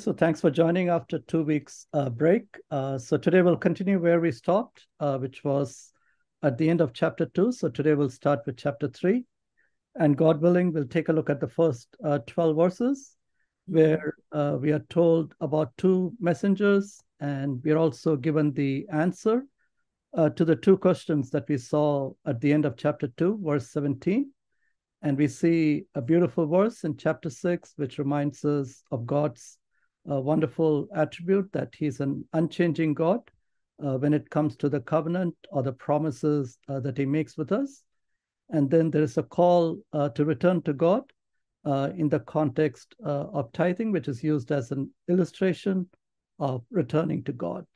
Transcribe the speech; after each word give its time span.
so 0.00 0.14
thanks 0.14 0.40
for 0.40 0.50
joining 0.50 0.88
after 0.88 1.18
two 1.18 1.42
weeks 1.42 1.86
uh, 1.92 2.08
break. 2.08 2.44
Uh, 2.70 2.96
so 2.96 3.18
today 3.18 3.42
we'll 3.42 3.56
continue 3.56 3.98
where 3.98 4.18
we 4.18 4.32
stopped, 4.32 4.86
uh, 4.98 5.18
which 5.18 5.44
was 5.44 5.92
at 6.42 6.56
the 6.56 6.70
end 6.70 6.80
of 6.80 6.94
chapter 6.94 7.26
two. 7.26 7.52
So 7.52 7.68
today 7.68 7.92
we'll 7.92 8.08
start 8.08 8.40
with 8.46 8.56
chapter 8.56 8.88
three. 8.88 9.26
And 9.96 10.16
God 10.16 10.40
willing, 10.40 10.72
we'll 10.72 10.86
take 10.86 11.10
a 11.10 11.12
look 11.12 11.28
at 11.28 11.38
the 11.38 11.48
first 11.48 11.94
uh, 12.02 12.20
12 12.26 12.56
verses 12.56 13.16
where 13.66 14.14
uh, 14.32 14.56
we 14.58 14.72
are 14.72 14.84
told 14.88 15.34
about 15.42 15.76
two 15.76 16.14
messengers 16.18 17.02
and 17.20 17.60
we're 17.62 17.76
also 17.76 18.16
given 18.16 18.54
the 18.54 18.86
answer 18.90 19.44
uh, 20.16 20.30
to 20.30 20.46
the 20.46 20.56
two 20.56 20.78
questions 20.78 21.28
that 21.30 21.46
we 21.46 21.58
saw 21.58 22.10
at 22.24 22.40
the 22.40 22.54
end 22.54 22.64
of 22.64 22.78
chapter 22.78 23.08
2, 23.18 23.40
verse 23.44 23.70
17. 23.70 24.32
And 25.02 25.18
we 25.18 25.28
see 25.28 25.84
a 25.94 26.00
beautiful 26.00 26.46
verse 26.46 26.84
in 26.84 26.96
chapter 26.96 27.28
6, 27.28 27.74
which 27.76 27.98
reminds 27.98 28.44
us 28.46 28.82
of 28.90 29.06
God's 29.06 29.58
uh, 30.10 30.20
wonderful 30.20 30.88
attribute 30.94 31.50
that 31.52 31.74
He's 31.76 32.00
an 32.00 32.24
unchanging 32.32 32.94
God 32.94 33.20
uh, 33.84 33.98
when 33.98 34.14
it 34.14 34.30
comes 34.30 34.56
to 34.56 34.68
the 34.68 34.80
covenant 34.80 35.34
or 35.50 35.62
the 35.62 35.72
promises 35.72 36.58
uh, 36.68 36.80
that 36.80 36.98
He 36.98 37.06
makes 37.06 37.36
with 37.36 37.52
us. 37.52 37.82
And 38.50 38.70
then 38.70 38.90
there 38.90 39.02
is 39.02 39.18
a 39.18 39.22
call 39.22 39.78
uh, 39.92 40.08
to 40.10 40.24
return 40.24 40.62
to 40.62 40.72
God 40.72 41.04
uh, 41.64 41.90
in 41.96 42.08
the 42.08 42.20
context 42.20 42.94
uh, 43.04 43.26
of 43.32 43.52
tithing, 43.52 43.92
which 43.92 44.08
is 44.08 44.22
used 44.22 44.50
as 44.50 44.70
an 44.70 44.90
illustration 45.08 45.88
of 46.38 46.64
returning 46.70 47.22
to 47.24 47.32
God. 47.32 47.66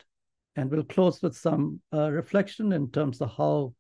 And 0.57 0.71
we'll 0.71 0.85
close 0.85 1.21
with 1.23 1.37
some 1.37 1.81
uh, 1.93 2.11
reflection 2.11 2.73
in 2.73 2.91
terms 2.91 3.21
of 3.21 3.33
how 3.37 3.75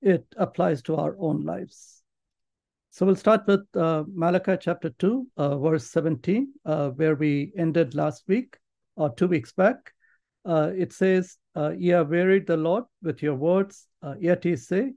it 0.00 0.26
applies 0.36 0.82
to 0.82 0.96
our 0.96 1.16
own 1.18 1.42
lives. 1.42 2.03
So 2.94 3.04
we'll 3.04 3.16
start 3.16 3.44
with 3.48 3.66
uh, 3.74 4.04
Malachi 4.06 4.56
chapter 4.60 4.90
2, 4.90 5.26
uh, 5.36 5.58
verse 5.58 5.90
17, 5.90 6.52
uh, 6.64 6.90
where 6.90 7.16
we 7.16 7.50
ended 7.58 7.96
last 7.96 8.22
week 8.28 8.56
or 8.94 9.12
two 9.12 9.26
weeks 9.26 9.50
back. 9.50 9.92
Uh, 10.44 10.70
it 10.76 10.92
says, 10.92 11.36
uh, 11.56 11.72
Ye 11.76 11.88
have 11.88 12.10
wearied 12.10 12.46
the 12.46 12.56
Lord 12.56 12.84
with 13.02 13.20
your 13.20 13.34
words, 13.34 13.88
uh, 14.00 14.14
yet 14.20 14.44
ye 14.44 14.54
say, 14.54 14.92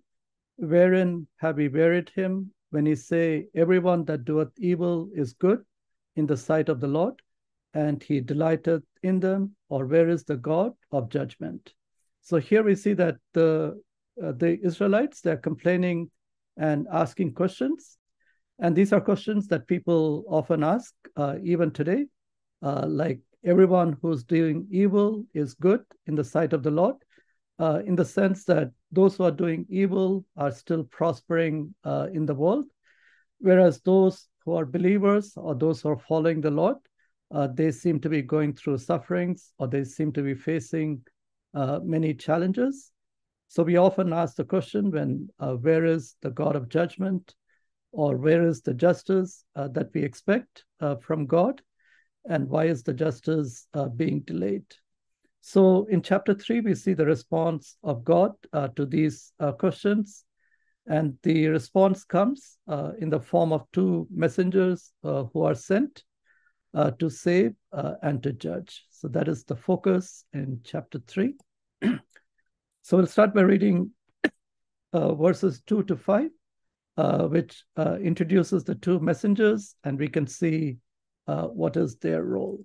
Wherein 0.58 1.26
have 1.38 1.58
we 1.58 1.70
wearied 1.70 2.10
him? 2.10 2.52
When 2.70 2.86
ye 2.86 2.94
say, 2.94 3.48
Everyone 3.56 4.06
that 4.06 4.26
doeth 4.26 4.52
evil 4.60 5.10
is 5.16 5.34
good 5.34 5.66
in 6.16 6.28
the 6.28 6.38
sight 6.38 6.70
of 6.70 6.80
the 6.80 6.88
Lord, 6.88 7.16
and 7.74 8.04
he 8.04 8.20
delighteth 8.20 8.84
in 9.02 9.20
them, 9.20 9.56
or 9.70 9.88
where 9.88 10.08
is 10.08 10.24
the 10.24 10.38
God 10.38 10.74
of 10.92 11.10
judgment? 11.10 11.74
So 12.22 12.38
here 12.38 12.62
we 12.62 12.76
see 12.76 12.94
that 12.94 13.16
the 13.34 13.82
the 14.18 14.60
Israelites 14.64 15.22
they're 15.22 15.38
complaining 15.38 16.12
and 16.58 16.88
asking 16.92 17.34
questions, 17.34 17.98
and 18.60 18.76
these 18.76 18.92
are 18.92 19.02
questions 19.02 19.48
that 19.48 19.68
people 19.68 20.24
often 20.28 20.64
ask 20.64 20.94
uh, 21.16 21.36
even 21.44 21.72
today, 21.72 22.06
uh, 22.62 22.86
like 22.88 23.20
everyone 23.46 23.98
who's 24.02 24.24
doing 24.24 24.68
evil 24.72 25.24
is 25.34 25.54
good 25.54 25.84
in 26.08 26.16
the 26.16 26.24
sight 26.24 26.54
of 26.54 26.64
the 26.64 26.72
Lord, 26.72 26.96
uh, 27.60 27.82
in 27.86 27.96
the 27.96 28.06
sense 28.06 28.44
that 28.46 28.72
those 28.92 29.18
who 29.18 29.24
are 29.24 29.32
doing 29.32 29.66
evil 29.70 30.26
are 30.36 30.52
still 30.52 30.84
prospering 30.86 31.74
uh, 31.84 32.08
in 32.14 32.26
the 32.26 32.36
world, 32.36 32.66
whereas 33.40 33.80
those 33.82 34.28
who 34.44 34.56
are 34.56 34.66
believers 34.66 35.34
or 35.36 35.54
those 35.56 35.82
who 35.82 35.90
are 35.90 36.00
following 36.00 36.42
the 36.42 36.52
Lord 36.52 36.78
uh, 37.32 37.48
they 37.48 37.72
seem 37.72 38.00
to 38.00 38.10
be 38.10 38.22
going 38.22 38.54
through 38.54 38.78
sufferings 38.78 39.52
or 39.60 39.68
they 39.68 39.84
seem 39.84 40.12
to 40.14 40.22
be 40.22 40.34
facing 40.34 41.02
uh, 41.54 41.80
many 41.84 42.14
challenges. 42.14 42.92
So 43.48 43.64
we 43.64 43.78
often 43.78 44.14
ask 44.14 44.36
the 44.36 44.44
question 44.44 44.92
when 44.92 45.30
uh, 45.40 45.54
where 45.54 45.86
is 45.86 46.16
the 46.22 46.32
God 46.32 46.56
of 46.56 46.70
judgment 46.70 47.34
or 47.92 48.18
where 48.18 48.46
is 48.46 48.62
the 48.62 48.74
justice 48.74 49.44
uh, 49.56 49.70
that 49.70 49.90
we 49.94 50.04
expect 50.04 50.66
uh, 50.82 50.96
from 50.98 51.26
God 51.26 51.62
and 52.26 52.50
why 52.50 52.66
is 52.66 52.84
the 52.84 52.94
justice 52.94 53.68
uh, 53.74 53.88
being 53.88 54.22
delayed? 54.22 54.66
So 55.42 55.86
in 55.86 56.02
chapter 56.02 56.34
three, 56.34 56.60
we 56.60 56.76
see 56.76 56.94
the 56.94 57.06
response 57.06 57.78
of 57.84 58.04
God 58.04 58.34
to 58.54 58.86
these 58.86 59.32
questions. 59.58 60.26
And 60.88 61.18
the 61.24 61.48
response 61.48 62.04
comes 62.04 62.58
in 63.00 63.10
the 63.10 63.22
form 63.22 63.54
of 63.54 63.66
two 63.72 64.08
messengers 64.12 64.92
who 65.04 65.44
are 65.44 65.56
sent 65.56 66.04
uh, 66.74 66.92
to 66.92 67.10
save 67.10 67.54
uh, 67.72 67.94
and 68.04 68.22
to 68.24 68.32
judge. 68.34 68.86
So 68.90 69.08
that 69.10 69.28
is 69.28 69.44
the 69.44 69.56
focus 69.56 70.26
in 70.34 70.60
chapter 70.64 71.00
3. 71.08 71.34
so 72.88 72.96
we'll 72.96 73.06
start 73.06 73.34
by 73.36 73.42
reading 73.42 73.92
uh, 74.94 75.14
verses 75.14 75.62
2 75.68 75.84
to 75.84 75.98
5, 75.98 76.30
uh, 76.96 77.28
which 77.28 77.66
uh, 77.76 77.98
introduces 78.02 78.64
the 78.64 78.76
two 78.76 78.98
messengers, 79.02 79.76
and 79.84 80.00
we 80.00 80.08
can 80.08 80.26
see 80.26 80.78
uh, 81.28 81.48
what 81.48 81.76
is 81.76 81.98
their 81.98 82.24
role. 82.24 82.64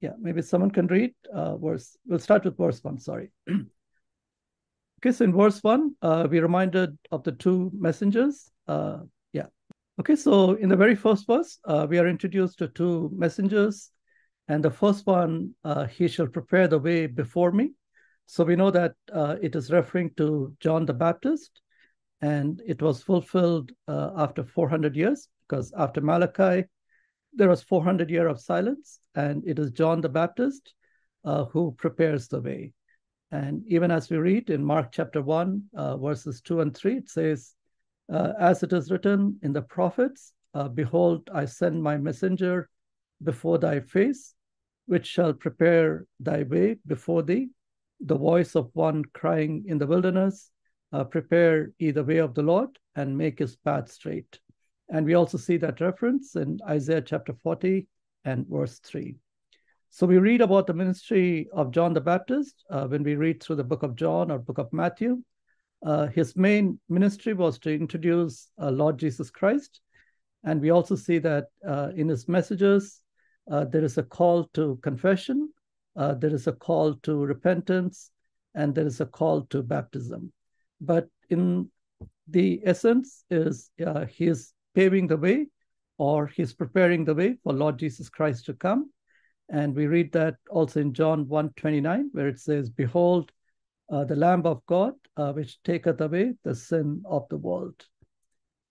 Yeah, 0.00 0.12
maybe 0.18 0.40
someone 0.40 0.70
can 0.70 0.86
read 0.86 1.12
verse. 1.30 1.94
We'll 2.06 2.20
start 2.20 2.46
with 2.46 2.56
verse 2.56 2.82
1, 2.82 3.00
sorry. 3.00 3.30
okay, 3.50 5.12
so 5.12 5.24
in 5.26 5.36
verse 5.36 5.62
1, 5.62 5.96
we're 6.02 6.40
reminded 6.40 6.96
of 7.10 7.22
the 7.22 7.32
two 7.32 7.70
messengers. 7.74 8.50
Yeah. 8.66 9.48
Okay, 10.00 10.16
so 10.16 10.54
in 10.54 10.70
the 10.70 10.76
very 10.76 10.94
first 10.94 11.26
verse, 11.26 11.58
uh, 11.66 11.86
we 11.86 11.98
are 11.98 12.08
introduced 12.08 12.60
to 12.60 12.68
two 12.68 13.10
messengers. 13.14 13.90
And 14.50 14.64
the 14.64 14.70
first 14.70 15.04
one, 15.04 15.54
uh, 15.64 15.84
he 15.84 16.08
shall 16.08 16.28
prepare 16.28 16.66
the 16.66 16.78
way 16.78 17.06
before 17.06 17.52
me. 17.52 17.72
So 18.30 18.44
we 18.44 18.56
know 18.56 18.70
that 18.70 18.92
uh, 19.10 19.36
it 19.40 19.56
is 19.56 19.72
referring 19.72 20.10
to 20.18 20.54
John 20.60 20.84
the 20.84 20.92
Baptist. 20.92 21.62
And 22.20 22.60
it 22.66 22.82
was 22.82 23.02
fulfilled 23.02 23.72
uh, 23.88 24.10
after 24.18 24.44
400 24.44 24.94
years, 24.94 25.28
because 25.48 25.72
after 25.78 26.02
Malachi, 26.02 26.66
there 27.32 27.48
was 27.48 27.62
400 27.62 28.10
year 28.10 28.28
of 28.28 28.38
silence. 28.38 29.00
And 29.14 29.42
it 29.46 29.58
is 29.58 29.70
John 29.70 30.02
the 30.02 30.10
Baptist 30.10 30.74
uh, 31.24 31.46
who 31.46 31.74
prepares 31.78 32.28
the 32.28 32.42
way. 32.42 32.72
And 33.30 33.62
even 33.66 33.90
as 33.90 34.10
we 34.10 34.18
read 34.18 34.50
in 34.50 34.62
Mark 34.62 34.92
chapter 34.92 35.22
1, 35.22 35.62
uh, 35.74 35.96
verses 35.96 36.42
2 36.42 36.60
and 36.60 36.76
3, 36.76 36.98
it 36.98 37.08
says, 37.08 37.54
uh, 38.12 38.34
as 38.38 38.62
it 38.62 38.74
is 38.74 38.90
written 38.90 39.38
in 39.42 39.54
the 39.54 39.62
prophets, 39.62 40.34
uh, 40.52 40.68
Behold, 40.68 41.30
I 41.32 41.46
send 41.46 41.82
my 41.82 41.96
messenger 41.96 42.68
before 43.22 43.56
thy 43.56 43.80
face, 43.80 44.34
which 44.84 45.06
shall 45.06 45.32
prepare 45.32 46.04
thy 46.20 46.42
way 46.42 46.76
before 46.86 47.22
thee. 47.22 47.48
The 48.00 48.16
voice 48.16 48.54
of 48.54 48.70
one 48.74 49.04
crying 49.12 49.64
in 49.66 49.78
the 49.78 49.86
wilderness, 49.86 50.50
uh, 50.92 51.04
Prepare 51.04 51.72
ye 51.78 51.90
the 51.90 52.04
way 52.04 52.18
of 52.18 52.34
the 52.34 52.42
Lord 52.42 52.78
and 52.94 53.16
make 53.16 53.38
his 53.38 53.56
path 53.56 53.90
straight. 53.90 54.38
And 54.88 55.04
we 55.04 55.14
also 55.14 55.36
see 55.36 55.56
that 55.58 55.80
reference 55.80 56.36
in 56.36 56.58
Isaiah 56.66 57.02
chapter 57.02 57.34
40 57.34 57.86
and 58.24 58.46
verse 58.48 58.78
3. 58.78 59.16
So 59.90 60.06
we 60.06 60.18
read 60.18 60.40
about 60.40 60.66
the 60.66 60.74
ministry 60.74 61.48
of 61.52 61.70
John 61.70 61.92
the 61.92 62.00
Baptist 62.00 62.64
uh, 62.70 62.86
when 62.86 63.02
we 63.02 63.16
read 63.16 63.42
through 63.42 63.56
the 63.56 63.64
book 63.64 63.82
of 63.82 63.96
John 63.96 64.30
or 64.30 64.38
book 64.38 64.58
of 64.58 64.72
Matthew. 64.72 65.22
Uh, 65.84 66.06
his 66.06 66.36
main 66.36 66.78
ministry 66.88 67.32
was 67.32 67.58
to 67.60 67.74
introduce 67.74 68.48
uh, 68.60 68.70
Lord 68.70 68.98
Jesus 68.98 69.30
Christ. 69.30 69.80
And 70.44 70.60
we 70.60 70.70
also 70.70 70.94
see 70.94 71.18
that 71.18 71.46
uh, 71.66 71.90
in 71.94 72.08
his 72.08 72.28
messages, 72.28 73.00
uh, 73.50 73.64
there 73.64 73.84
is 73.84 73.98
a 73.98 74.02
call 74.02 74.44
to 74.54 74.78
confession, 74.82 75.50
uh, 75.98 76.14
there 76.14 76.32
is 76.32 76.46
a 76.46 76.52
call 76.52 76.94
to 77.02 77.24
repentance, 77.24 78.10
and 78.54 78.74
there 78.74 78.86
is 78.86 79.00
a 79.00 79.06
call 79.06 79.42
to 79.46 79.62
baptism. 79.62 80.32
But 80.80 81.08
in 81.28 81.70
the 82.28 82.60
essence 82.64 83.24
is 83.30 83.70
uh, 83.84 84.06
he 84.06 84.26
is 84.26 84.52
paving 84.74 85.08
the 85.08 85.16
way 85.16 85.48
or 85.98 86.28
he's 86.28 86.54
preparing 86.54 87.04
the 87.04 87.14
way 87.14 87.36
for 87.42 87.52
Lord 87.52 87.78
Jesus 87.78 88.08
Christ 88.08 88.46
to 88.46 88.54
come. 88.54 88.90
And 89.50 89.74
we 89.74 89.86
read 89.86 90.12
that 90.12 90.36
also 90.50 90.80
in 90.80 90.92
John 90.92 91.26
1 91.26 91.50
29, 91.56 92.10
where 92.12 92.28
it 92.28 92.38
says, 92.38 92.70
Behold, 92.70 93.32
uh, 93.90 94.04
the 94.04 94.14
Lamb 94.14 94.46
of 94.46 94.64
God, 94.66 94.92
uh, 95.16 95.32
which 95.32 95.60
taketh 95.62 96.00
away 96.00 96.34
the 96.44 96.54
sin 96.54 97.02
of 97.06 97.28
the 97.28 97.38
world. 97.38 97.84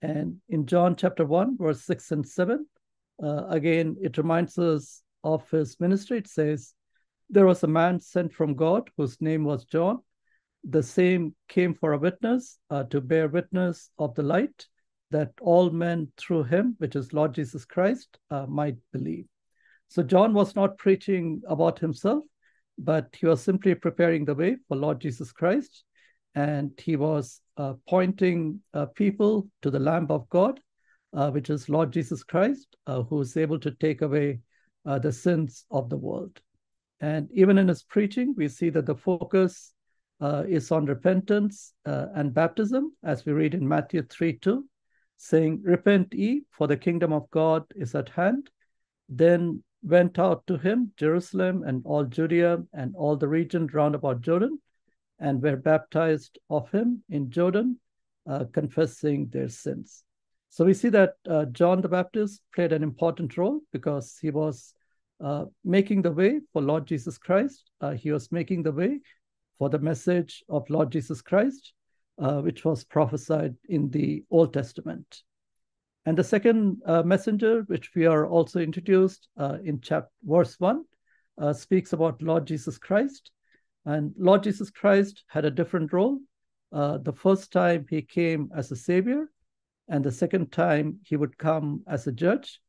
And 0.01 0.37
in 0.47 0.65
John 0.65 0.95
chapter 0.95 1.25
1, 1.25 1.57
verse 1.57 1.83
6 1.83 2.11
and 2.11 2.27
7, 2.27 2.65
uh, 3.21 3.47
again, 3.47 3.97
it 3.99 4.17
reminds 4.17 4.57
us 4.57 5.01
of 5.23 5.49
his 5.49 5.79
ministry. 5.79 6.19
It 6.19 6.27
says, 6.27 6.75
There 7.29 7.45
was 7.45 7.63
a 7.63 7.67
man 7.67 7.99
sent 7.99 8.33
from 8.33 8.55
God 8.55 8.89
whose 8.95 9.19
name 9.21 9.43
was 9.43 9.65
John. 9.65 9.99
The 10.63 10.83
same 10.83 11.35
came 11.49 11.73
for 11.73 11.93
a 11.93 11.97
witness 11.97 12.57
uh, 12.69 12.83
to 12.85 13.01
bear 13.01 13.27
witness 13.27 13.89
of 13.99 14.15
the 14.15 14.23
light, 14.23 14.65
that 15.11 15.31
all 15.41 15.69
men 15.69 16.11
through 16.17 16.43
him, 16.43 16.75
which 16.79 16.95
is 16.95 17.13
Lord 17.13 17.33
Jesus 17.33 17.65
Christ, 17.65 18.17
uh, 18.31 18.45
might 18.47 18.77
believe. 18.91 19.25
So 19.89 20.03
John 20.03 20.33
was 20.33 20.55
not 20.55 20.77
preaching 20.77 21.41
about 21.47 21.79
himself, 21.79 22.23
but 22.77 23.15
he 23.17 23.25
was 23.25 23.41
simply 23.41 23.75
preparing 23.75 24.25
the 24.25 24.35
way 24.35 24.57
for 24.67 24.75
Lord 24.77 24.99
Jesus 24.99 25.31
Christ. 25.31 25.83
And 26.35 26.71
he 26.77 26.95
was 26.95 27.41
uh, 27.57 27.73
pointing 27.89 28.61
uh, 28.73 28.85
people 28.87 29.49
to 29.63 29.71
the 29.71 29.79
Lamb 29.79 30.07
of 30.09 30.29
God, 30.29 30.59
uh, 31.13 31.31
which 31.31 31.49
is 31.49 31.69
Lord 31.69 31.91
Jesus 31.91 32.23
Christ, 32.23 32.75
uh, 32.85 33.01
who 33.03 33.21
is 33.21 33.35
able 33.37 33.59
to 33.59 33.71
take 33.71 34.01
away 34.01 34.39
the 34.85 35.11
sins 35.11 35.65
of 35.69 35.89
the 35.89 35.97
world. 35.97 36.39
And 36.99 37.29
even 37.31 37.57
in 37.57 37.67
his 37.67 37.83
preaching, 37.83 38.33
we 38.35 38.47
see 38.47 38.69
that 38.71 38.85
the 38.85 38.95
focus 38.95 39.73
uh, 40.19 40.43
is 40.47 40.71
on 40.71 40.85
repentance 40.85 41.73
and 41.85 42.33
baptism, 42.33 42.91
as 43.03 43.25
we 43.25 43.33
read 43.33 43.53
in 43.53 43.67
Matthew 43.67 44.01
3 44.03 44.37
2, 44.39 44.65
saying, 45.17 45.61
Repent 45.63 46.13
ye, 46.13 46.43
for 46.51 46.67
the 46.67 46.77
kingdom 46.77 47.13
of 47.13 47.29
God 47.31 47.65
is 47.75 47.93
at 47.93 48.09
hand. 48.09 48.49
Then 49.09 49.63
went 49.83 50.19
out 50.19 50.45
to 50.47 50.57
him, 50.57 50.91
Jerusalem 50.97 51.63
and 51.63 51.81
all 51.85 52.03
Judea 52.03 52.63
and 52.73 52.95
all 52.95 53.15
the 53.15 53.27
region 53.27 53.67
round 53.67 53.95
about 53.95 54.21
Jordan, 54.21 54.59
and 55.19 55.41
were 55.41 55.55
baptized 55.55 56.37
of 56.49 56.69
him 56.71 57.03
in 57.09 57.29
Jordan, 57.29 57.79
uh, 58.27 58.45
confessing 58.53 59.29
their 59.29 59.49
sins. 59.49 60.03
So 60.49 60.65
we 60.65 60.73
see 60.73 60.89
that 60.89 61.15
uh, 61.29 61.45
John 61.45 61.81
the 61.81 61.89
Baptist 61.89 62.41
played 62.53 62.71
an 62.71 62.83
important 62.83 63.37
role 63.37 63.61
because 63.71 64.17
he 64.21 64.31
was 64.31 64.73
uh, 65.23 65.45
making 65.63 66.01
the 66.01 66.11
way 66.11 66.41
for 66.53 66.61
Lord 66.61 66.85
Jesus 66.85 67.17
Christ. 67.17 67.69
Uh, 67.81 67.91
he 67.91 68.11
was 68.11 68.31
making 68.31 68.63
the 68.63 68.71
way 68.71 68.99
for 69.57 69.69
the 69.69 69.79
message 69.79 70.43
of 70.49 70.69
Lord 70.69 70.91
Jesus 70.91 71.21
Christ, 71.21 71.73
uh, 72.21 72.41
which 72.41 72.63
was 72.63 72.83
prophesied 72.83 73.55
in 73.67 73.89
the 73.89 74.23
Old 74.29 74.53
Testament. 74.53 75.23
And 76.05 76.17
the 76.17 76.23
second 76.23 76.81
uh, 76.85 77.03
messenger, 77.03 77.63
which 77.67 77.91
we 77.95 78.05
are 78.05 78.27
also 78.27 78.59
introduced 78.59 79.27
uh, 79.37 79.57
in 79.63 79.81
chapter 79.81 80.09
verse 80.23 80.59
one, 80.59 80.85
speaks 81.53 81.93
about 81.93 82.21
Lord 82.21 82.47
Jesus 82.47 82.77
Christ. 82.77 83.31
And 83.85 84.13
Lord 84.17 84.43
Jesus 84.43 84.69
Christ 84.69 85.23
had 85.27 85.45
a 85.45 85.51
different 85.51 85.93
role. 85.93 86.19
The 86.71 87.13
first 87.15 87.51
time 87.51 87.85
he 87.89 88.01
came 88.01 88.49
as 88.55 88.71
a 88.71 88.75
savior, 88.75 89.29
and 89.89 90.03
the 90.03 90.11
second 90.11 90.51
time 90.51 90.99
he 91.03 91.15
would 91.15 91.37
come 91.37 91.83
as 91.87 92.07
a 92.07 92.11
judge. 92.11 92.59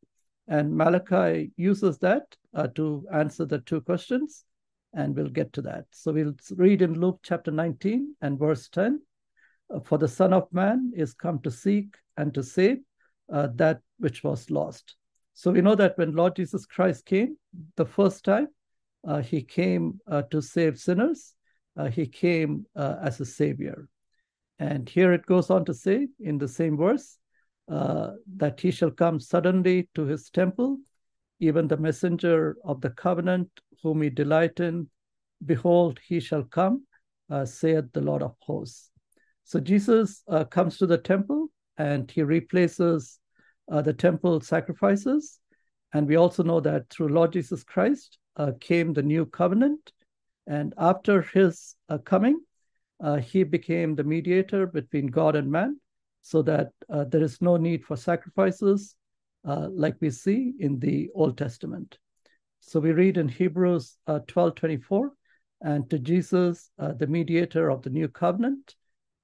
And 0.49 0.75
Malachi 0.75 1.53
uses 1.57 1.99
that 1.99 2.35
uh, 2.55 2.69
to 2.69 3.07
answer 3.13 3.45
the 3.45 3.59
two 3.61 3.83
questions, 3.83 4.45
and 4.95 5.15
we'll 5.15 5.29
get 5.29 5.53
to 5.53 5.63
that. 5.63 5.85
So 5.91 6.13
we'll 6.13 6.35
read 6.57 6.81
in 6.81 6.99
Luke 6.99 7.21
chapter 7.23 7.51
19 7.51 8.17
and 8.23 8.39
verse 8.39 8.69
10 8.71 9.03
For 9.85 9.99
the 9.99 10.09
Son 10.09 10.33
of 10.33 10.51
Man 10.51 10.93
is 10.97 11.13
come 11.13 11.41
to 11.41 11.51
seek 11.51 11.95
and 12.17 12.33
to 12.33 12.43
save 12.43 12.79
uh, 13.31 13.49
that 13.57 13.81
which 13.99 14.25
was 14.25 14.51
lost. 14.51 14.97
So 15.35 15.51
we 15.51 15.61
know 15.61 15.75
that 15.75 15.99
when 15.99 16.17
Lord 16.17 16.35
Jesus 16.35 16.65
Christ 16.65 17.05
came 17.05 17.37
the 17.77 17.85
first 17.85 18.25
time, 18.25 18.49
uh, 19.07 19.21
he 19.21 19.43
came 19.43 20.01
uh, 20.07 20.23
to 20.31 20.41
save 20.41 20.79
sinners. 20.79 21.35
Uh, 21.77 21.89
he 21.89 22.07
came 22.07 22.67
uh, 22.75 22.97
as 23.03 23.21
a 23.21 23.27
savior. 23.27 23.87
And 24.59 24.89
here 24.89 25.13
it 25.13 25.27
goes 25.27 25.51
on 25.51 25.65
to 25.67 25.75
say 25.75 26.09
in 26.19 26.39
the 26.39 26.49
same 26.49 26.77
verse 26.77 27.19
uh, 27.69 28.13
that 28.37 28.59
he 28.61 28.71
shall 28.71 28.91
come 28.91 29.21
suddenly 29.21 29.89
to 29.95 30.07
his 30.07 30.31
temple, 30.31 30.79
even 31.39 31.69
the 31.69 31.77
messenger 31.77 32.57
of 32.65 32.81
the 32.81 32.89
covenant, 32.91 33.51
whom 33.83 34.01
he 34.01 34.09
delight 34.09 34.59
in. 34.59 34.89
Behold, 35.45 36.01
he 36.07 36.19
shall 36.19 36.45
come, 36.45 36.87
uh, 37.31 37.45
saith 37.45 37.85
the 37.93 38.01
Lord 38.01 38.23
of 38.23 38.35
hosts. 38.41 38.91
So 39.45 39.61
Jesus 39.61 40.23
uh, 40.29 40.45
comes 40.45 40.79
to 40.79 40.87
the 40.87 40.97
temple 40.97 41.49
and 41.77 42.11
he 42.11 42.23
replaces 42.23 43.19
uh, 43.71 43.83
the 43.83 43.93
temple 43.93 44.41
sacrifices. 44.41 45.39
And 45.93 46.09
we 46.09 46.17
also 46.17 46.43
know 46.43 46.61
that 46.61 46.89
through 46.89 47.09
Lord 47.09 47.35
Jesus 47.35 47.65
Christ 47.65 48.17
uh, 48.37 48.53
came 48.61 48.95
the 48.95 49.03
new 49.03 49.27
covenant. 49.27 49.93
And 50.47 50.73
after 50.79 51.21
his 51.21 51.77
coming, 52.07 52.41
he 53.21 53.43
became 53.43 53.95
the 53.95 54.05
mediator 54.05 54.67
between 54.67 55.09
God 55.09 55.37
and 55.37 55.51
man 55.51 55.79
so 56.29 56.43
that 56.43 56.69
uh, 56.91 57.05
there 57.05 57.23
is 57.23 57.41
no 57.41 57.57
need 57.57 57.83
for 57.83 57.97
sacrifices 57.97 58.97
uh, 59.47 59.67
like 59.73 59.97
we 59.99 60.11
see 60.11 60.53
in 60.61 60.79
the 60.79 61.09
Old 61.15 61.39
Testament. 61.39 61.97
So 62.61 62.81
we 62.81 62.93
read 62.93 63.17
in 63.17 63.29
Hebrews 63.29 63.97
uh, 64.07 64.19
12 64.27 64.55
24, 64.57 65.13
and 65.63 65.89
to 65.89 65.99
Jesus, 65.99 66.71
uh, 66.79 66.93
the 66.93 67.07
mediator 67.07 67.71
of 67.71 67.81
the 67.81 67.89
new 67.89 68.09
covenant. 68.09 68.75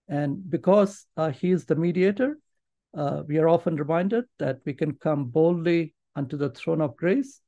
And 0.09 0.49
because 0.49 1.05
uh, 1.19 1.31
he 1.31 1.51
is 1.51 1.67
the 1.67 1.77
mediator, 1.77 2.39
uh, 2.97 3.23
we 3.27 3.37
are 3.37 3.51
often 3.51 3.77
reminded 3.77 4.25
that 4.39 4.61
we 4.65 4.73
can 4.73 4.95
come 4.95 5.27
boldly 5.27 5.95
unto 6.17 6.39
the 6.39 6.51
throne 6.51 6.81
of 6.81 6.97
grace, 6.97 7.43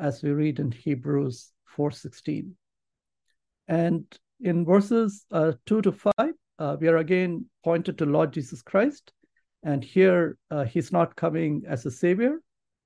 as 0.00 0.22
we 0.22 0.30
read 0.30 0.60
in 0.60 0.70
Hebrews 0.70 1.50
4:16. 1.76 2.52
And 3.66 4.04
in 4.40 4.64
verses 4.64 5.26
uh, 5.32 5.52
2 5.66 5.82
to 5.82 5.92
5, 5.92 6.12
uh, 6.58 6.76
we 6.80 6.88
are 6.88 6.98
again 6.98 7.44
pointed 7.64 7.98
to 7.98 8.06
Lord 8.06 8.32
Jesus 8.32 8.62
Christ. 8.62 9.12
And 9.62 9.82
here 9.82 10.36
uh, 10.50 10.64
he's 10.64 10.92
not 10.92 11.16
coming 11.16 11.62
as 11.68 11.86
a 11.86 11.90
savior, 11.90 12.40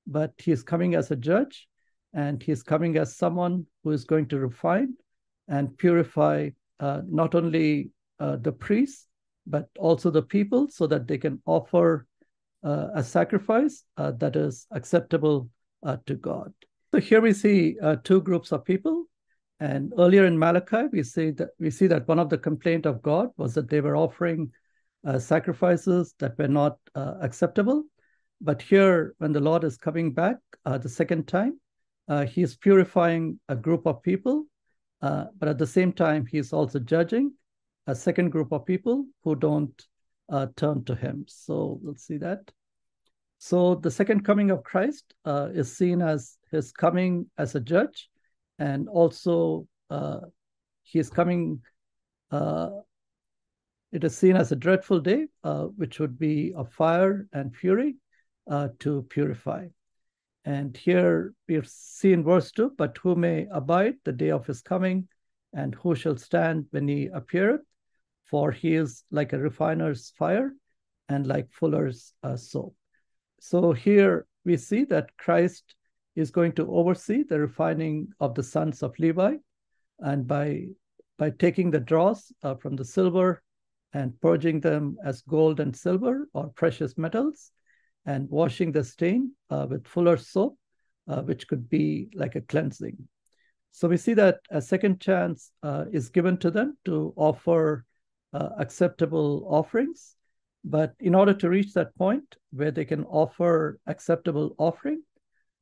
but 0.07 0.33
he's 0.39 0.63
coming 0.63 0.95
as 0.95 1.11
a 1.11 1.17
judge. 1.17 1.69
And 2.13 2.43
he's 2.43 2.63
coming 2.63 2.97
as 2.97 3.17
someone 3.17 3.67
who 3.85 3.91
is 3.91 4.05
going 4.05 4.27
to 4.29 4.39
refine 4.39 4.95
and 5.47 5.77
purify 5.77 6.51
uh, 6.81 7.03
not 7.09 7.35
only 7.35 7.91
uh, 8.19 8.37
the 8.37 8.53
priests, 8.53 9.07
but 9.47 9.69
also 9.79 10.11
the 10.11 10.23
people 10.23 10.69
so 10.69 10.87
that 10.87 11.07
they 11.07 11.19
can 11.19 11.41
offer 11.47 12.07
uh, 12.65 12.89
a 12.95 13.05
sacrifice 13.05 13.85
that 13.97 14.37
is 14.37 14.67
acceptable 14.73 15.49
to 16.07 16.15
God. 16.15 16.53
So 16.93 17.01
here 17.01 17.21
we 17.21 17.33
see 17.33 17.77
two 18.05 18.21
groups 18.21 18.53
of 18.53 18.65
people 18.65 19.07
and 19.61 19.93
earlier 19.99 20.25
in 20.25 20.39
Malachi, 20.39 20.87
we 20.91 21.03
see 21.03 21.31
that 21.33 21.51
we 21.59 21.71
see 21.71 21.87
that 21.87 22.09
one 22.09 22.19
of 22.19 22.31
the 22.31 22.39
complaint 22.39 22.87
of 22.87 23.03
God 23.03 23.29
was 23.37 23.53
that 23.55 23.69
they 23.69 23.83
were 23.83 23.97
offering 23.97 24.51
uh, 25.07 25.19
sacrifices 25.19 26.15
that 26.19 26.39
were 26.39 26.49
not 26.49 26.79
uh, 26.95 27.15
acceptable. 27.21 27.85
But 28.41 28.63
here, 28.63 29.15
when 29.19 29.33
the 29.33 29.41
Lord 29.41 29.65
is 29.65 29.77
coming 29.77 30.15
back 30.15 30.39
uh, 30.65 30.79
the 30.79 30.89
second 30.89 31.29
time, 31.29 31.61
uh, 32.09 32.25
He 32.25 32.43
is 32.43 32.57
purifying 32.57 33.39
a 33.51 33.55
group 33.55 33.87
of 33.87 34.03
people, 34.03 34.47
uh, 35.03 35.27
but 35.39 35.51
at 35.51 35.59
the 35.59 35.67
same 35.67 35.93
time, 35.93 36.25
He 36.25 36.39
is 36.39 36.55
also 36.55 36.79
judging 36.79 37.35
a 37.87 37.95
second 37.95 38.31
group 38.31 38.53
of 38.53 38.65
people 38.65 39.05
who 39.25 39.37
don't 39.37 39.87
uh, 40.31 40.47
turn 40.57 40.85
to 40.85 40.95
Him. 40.95 41.27
So 41.29 41.79
we'll 41.83 41.97
see 41.97 42.17
that. 42.17 42.51
So 43.37 43.75
the 43.75 43.91
second 43.91 44.25
coming 44.25 44.51
of 44.51 44.65
Christ 44.65 45.15
is 45.27 45.77
seen 45.77 46.01
as 46.01 46.39
His 46.51 46.73
coming 46.73 47.27
as 47.37 47.55
a 47.55 47.61
judge 47.61 48.09
and 48.61 48.89
also 48.89 49.67
uh, 49.89 50.21
he 50.83 51.01
is 51.01 51.11
coming. 51.11 51.61
Uh, 52.31 52.71
it 53.91 54.05
is 54.05 54.17
seen 54.17 54.37
as 54.37 54.53
a 54.53 54.57
dreadful 54.57 55.01
day, 55.01 55.27
uh, 55.43 55.65
which 55.65 55.99
would 55.99 56.17
be 56.17 56.53
of 56.55 56.73
fire 56.73 57.27
and 57.33 57.57
fury 57.57 57.97
uh, 58.49 58.69
to 58.81 59.03
purify. 59.11 59.67
And 60.45 60.77
here 60.77 61.35
we 61.49 61.61
see 61.65 62.13
in 62.13 62.23
verse 62.23 62.53
2 62.53 62.75
But 62.79 62.99
who 62.99 63.17
may 63.17 63.49
abide 63.51 63.95
the 64.05 64.13
day 64.13 64.31
of 64.31 64.47
his 64.47 64.63
coming, 64.63 65.09
and 65.53 65.75
who 65.75 65.95
shall 65.95 66.17
stand 66.17 66.67
when 66.71 66.87
he 66.87 67.07
appeareth? 67.07 67.63
For 68.31 68.53
he 68.53 68.75
is 68.75 69.03
like 69.11 69.33
a 69.33 69.41
refiner's 69.41 70.11
fire 70.17 70.53
and 71.09 71.27
like 71.27 71.51
fuller's 71.51 72.13
uh, 72.23 72.37
soap. 72.37 72.77
So 73.41 73.73
here 73.73 74.27
we 74.45 74.57
see 74.57 74.85
that 74.85 75.17
Christ 75.17 75.75
is 76.17 76.31
going 76.31 76.53
to 76.53 76.71
oversee 76.71 77.23
the 77.23 77.39
refining 77.39 78.09
of 78.21 78.35
the 78.35 78.43
sons 78.43 78.83
of 78.83 78.99
Levi. 78.99 79.37
And 80.01 80.27
by, 80.27 80.67
by 81.19 81.31
taking 81.31 81.71
the 81.71 81.81
dross 81.81 82.33
uh, 82.43 82.55
from 82.55 82.77
the 82.77 82.85
silver 82.85 83.43
and 83.93 84.19
purging 84.21 84.61
them 84.61 84.97
as 85.05 85.23
gold 85.23 85.61
and 85.61 85.77
silver 85.77 86.29
or 86.33 86.49
precious 86.49 86.97
metals, 86.97 87.53
and 88.07 88.29
washing 88.31 88.73
the 88.73 88.83
stain 88.83 89.33
uh, 89.51 89.67
with 89.69 89.87
fuller 89.87 90.17
soap, 90.17 90.57
uh, 91.09 91.23
which 91.23 91.47
could 91.47 91.69
be 91.69 92.09
like 92.15 92.35
a 92.35 92.41
cleansing. 92.41 92.97
So 93.73 93.89
we 93.89 93.99
see 93.99 94.15
that 94.15 94.39
a 94.51 94.63
second 94.63 95.01
chance 95.01 95.53
uh, 95.63 95.85
is 95.93 96.09
given 96.09 96.39
to 96.39 96.51
them 96.51 96.79
to 96.87 97.13
offer 97.17 97.85
uh, 98.33 98.51
acceptable 98.59 99.45
offerings. 99.49 100.17
But 100.65 100.95
in 100.99 101.15
order 101.15 101.35
to 101.35 101.49
reach 101.49 101.73
that 101.75 101.95
point 101.97 102.37
where 102.53 102.71
they 102.71 102.85
can 102.85 103.05
offer 103.05 103.79
acceptable 103.87 104.55
offering, 104.59 105.03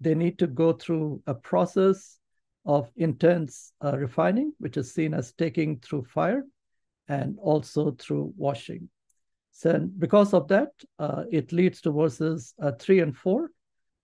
they 0.01 0.15
need 0.15 0.39
to 0.39 0.47
go 0.47 0.73
through 0.73 1.23
a 1.27 1.35
process 1.35 2.19
of 2.65 2.91
intense 2.97 3.73
uh, 3.83 3.97
refining, 3.97 4.53
which 4.59 4.77
is 4.77 4.93
seen 4.93 5.15
as 5.15 5.33
taking 5.33 5.79
through 5.81 6.05
fire 6.05 6.45
and 7.09 7.37
also 7.41 7.93
through 7.93 8.33
washing. 8.37 8.89
So 9.51 9.89
because 9.99 10.35
of 10.35 10.47
that, 10.49 10.69
uh, 10.99 11.25
it 11.33 11.51
leads 11.51 11.81
to 11.81 11.91
verses 11.91 12.55
uh, 12.63 12.73
three 12.79 13.01
and 13.01 13.17
four, 13.17 13.51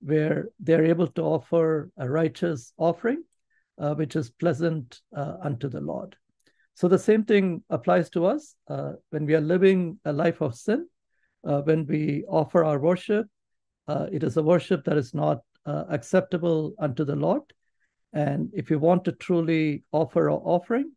where 0.00 0.48
they're 0.58 0.84
able 0.84 1.06
to 1.08 1.22
offer 1.22 1.90
a 1.96 2.08
righteous 2.10 2.72
offering, 2.76 3.22
uh, 3.78 3.94
which 3.94 4.16
is 4.16 4.30
pleasant 4.30 5.00
uh, 5.16 5.36
unto 5.42 5.68
the 5.68 5.80
Lord. 5.80 6.16
So 6.74 6.88
the 6.88 6.98
same 6.98 7.24
thing 7.24 7.62
applies 7.70 8.10
to 8.10 8.26
us 8.26 8.56
uh, 8.66 8.94
when 9.10 9.26
we 9.26 9.34
are 9.34 9.40
living 9.40 10.00
a 10.04 10.12
life 10.12 10.40
of 10.40 10.56
sin. 10.56 10.88
when 11.42 11.86
we 11.86 12.24
offer 12.26 12.64
our 12.64 12.80
worship, 12.80 13.26
it 14.10 14.24
is 14.24 14.36
a 14.36 14.42
worship 14.42 14.84
that 14.84 14.96
is 14.96 15.12
not 15.14 15.42
uh, 15.66 15.84
acceptable 15.88 16.74
unto 16.78 17.04
the 17.04 17.16
Lord. 17.16 17.42
And 18.12 18.50
if 18.54 18.70
you 18.70 18.78
want 18.78 19.04
to 19.04 19.12
truly 19.12 19.84
offer 19.92 20.28
an 20.28 20.36
offering 20.36 20.92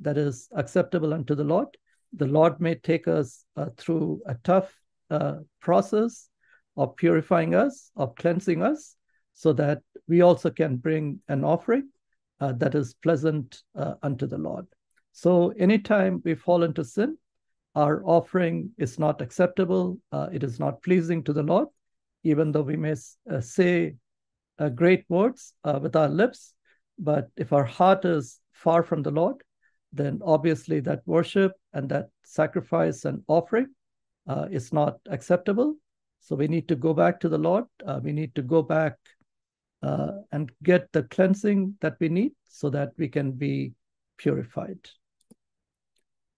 that 0.00 0.16
is 0.16 0.48
acceptable 0.56 1.12
unto 1.12 1.34
the 1.34 1.44
Lord, 1.44 1.68
the 2.14 2.26
Lord 2.26 2.60
may 2.60 2.74
take 2.74 3.08
us 3.08 3.44
uh, 3.56 3.70
through 3.76 4.22
a 4.26 4.34
tough 4.42 4.74
uh, 5.10 5.36
process 5.60 6.28
of 6.76 6.96
purifying 6.96 7.54
us, 7.54 7.90
of 7.96 8.14
cleansing 8.14 8.62
us, 8.62 8.96
so 9.34 9.52
that 9.52 9.82
we 10.08 10.22
also 10.22 10.50
can 10.50 10.76
bring 10.76 11.20
an 11.28 11.44
offering 11.44 11.88
uh, 12.40 12.52
that 12.52 12.74
is 12.74 12.94
pleasant 12.94 13.62
uh, 13.76 13.94
unto 14.02 14.26
the 14.26 14.38
Lord. 14.38 14.66
So, 15.12 15.50
anytime 15.50 16.22
we 16.24 16.34
fall 16.34 16.62
into 16.62 16.84
sin, 16.84 17.18
our 17.74 18.02
offering 18.04 18.70
is 18.78 18.98
not 18.98 19.20
acceptable, 19.20 19.98
uh, 20.10 20.28
it 20.32 20.42
is 20.42 20.58
not 20.58 20.82
pleasing 20.82 21.22
to 21.24 21.32
the 21.32 21.42
Lord, 21.42 21.68
even 22.24 22.52
though 22.52 22.62
we 22.62 22.76
may 22.76 22.94
say 23.40 23.94
uh, 24.58 24.68
great 24.68 25.04
words 25.08 25.54
uh, 25.64 25.78
with 25.82 25.96
our 25.96 26.08
lips, 26.08 26.54
but 26.98 27.28
if 27.36 27.52
our 27.52 27.64
heart 27.64 28.04
is 28.04 28.40
far 28.52 28.82
from 28.82 29.02
the 29.02 29.10
Lord, 29.10 29.36
then 29.92 30.20
obviously 30.24 30.80
that 30.80 31.02
worship 31.06 31.52
and 31.72 31.88
that 31.88 32.08
sacrifice 32.24 33.04
and 33.04 33.22
offering 33.28 33.68
uh, 34.28 34.46
is 34.50 34.72
not 34.72 34.98
acceptable. 35.10 35.74
So 36.20 36.36
we 36.36 36.48
need 36.48 36.68
to 36.68 36.76
go 36.76 36.94
back 36.94 37.20
to 37.20 37.28
the 37.28 37.38
Lord. 37.38 37.64
Uh, 37.84 38.00
we 38.02 38.12
need 38.12 38.34
to 38.36 38.42
go 38.42 38.62
back 38.62 38.96
uh, 39.82 40.12
and 40.30 40.50
get 40.62 40.90
the 40.92 41.02
cleansing 41.04 41.74
that 41.80 41.96
we 42.00 42.08
need 42.08 42.32
so 42.44 42.70
that 42.70 42.92
we 42.96 43.08
can 43.08 43.32
be 43.32 43.72
purified. 44.16 44.78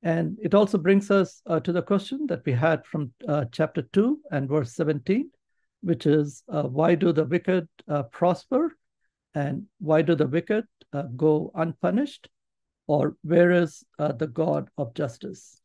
And 0.02 0.38
it 0.42 0.54
also 0.54 0.78
brings 0.78 1.10
us 1.10 1.42
uh, 1.46 1.60
to 1.60 1.72
the 1.72 1.82
question 1.82 2.26
that 2.28 2.44
we 2.44 2.52
had 2.52 2.84
from 2.86 3.12
chapter 3.52 3.82
2 3.92 4.18
and 4.30 4.48
verse 4.48 4.74
17, 4.74 5.30
which 5.84 6.06
is 6.06 6.42
uh, 6.48 6.62
why 6.62 6.94
do 6.94 7.12
the 7.12 7.24
wicked 7.24 7.68
uh, 7.88 8.04
prosper 8.04 8.74
and 9.34 9.66
why 9.78 10.00
do 10.00 10.14
the 10.14 10.26
wicked 10.26 10.64
uh, 10.92 11.02
go 11.14 11.50
unpunished? 11.54 12.28
Or 12.86 13.16
where 13.22 13.50
is 13.50 13.84
uh, 13.98 14.12
the 14.12 14.26
God 14.26 14.68
of 14.76 14.94
justice? 14.94 15.60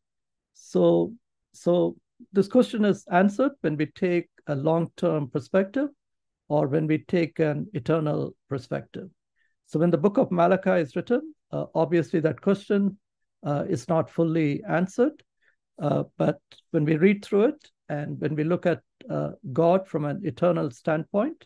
So, 0.54 1.14
so 1.54 1.96
this 2.32 2.48
question 2.48 2.86
is 2.86 3.06
answered 3.12 3.52
when 3.62 3.78
we 3.78 3.88
take 3.88 4.30
a 4.48 4.56
long-term 4.56 5.30
perspective 5.30 5.90
or 6.48 6.68
when 6.68 6.88
we 6.88 7.00
take 7.00 7.40
an 7.40 7.68
eternal 7.74 8.36
perspective. 8.50 9.10
So 9.66 9.80
when 9.80 9.92
the 9.92 9.98
book 9.98 10.18
of 10.18 10.32
Malachi 10.32 10.82
is 10.82 10.96
written, 10.96 11.34
uh, 11.52 11.66
obviously 11.76 12.20
that 12.22 12.42
question 12.42 12.98
uh, 13.46 13.66
is 13.70 13.88
not 13.88 14.10
fully 14.10 14.64
answered. 14.64 15.22
But 15.78 16.40
when 16.72 16.86
we 16.86 16.98
read 16.98 17.24
through 17.24 17.46
it 17.46 17.72
and 17.88 18.20
when 18.20 18.36
we 18.36 18.44
look 18.44 18.66
at 18.66 18.82
uh, 19.10 19.32
God 19.54 19.88
from 19.88 20.06
an 20.06 20.22
eternal 20.24 20.72
standpoint, 20.72 21.46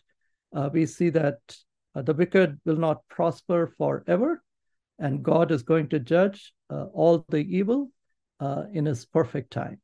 uh, 0.54 0.70
we 0.72 0.86
see 0.86 1.10
that 1.10 1.38
uh, 1.94 2.02
the 2.02 2.14
wicked 2.14 2.60
will 2.64 2.76
not 2.76 3.06
prosper 3.08 3.72
forever, 3.78 4.42
and 4.98 5.22
God 5.22 5.50
is 5.50 5.62
going 5.62 5.88
to 5.88 5.98
judge 5.98 6.52
all 6.70 7.24
the 7.28 7.38
evil 7.38 7.90
in 8.72 8.84
his 8.84 9.06
perfect 9.06 9.52
time. 9.52 9.80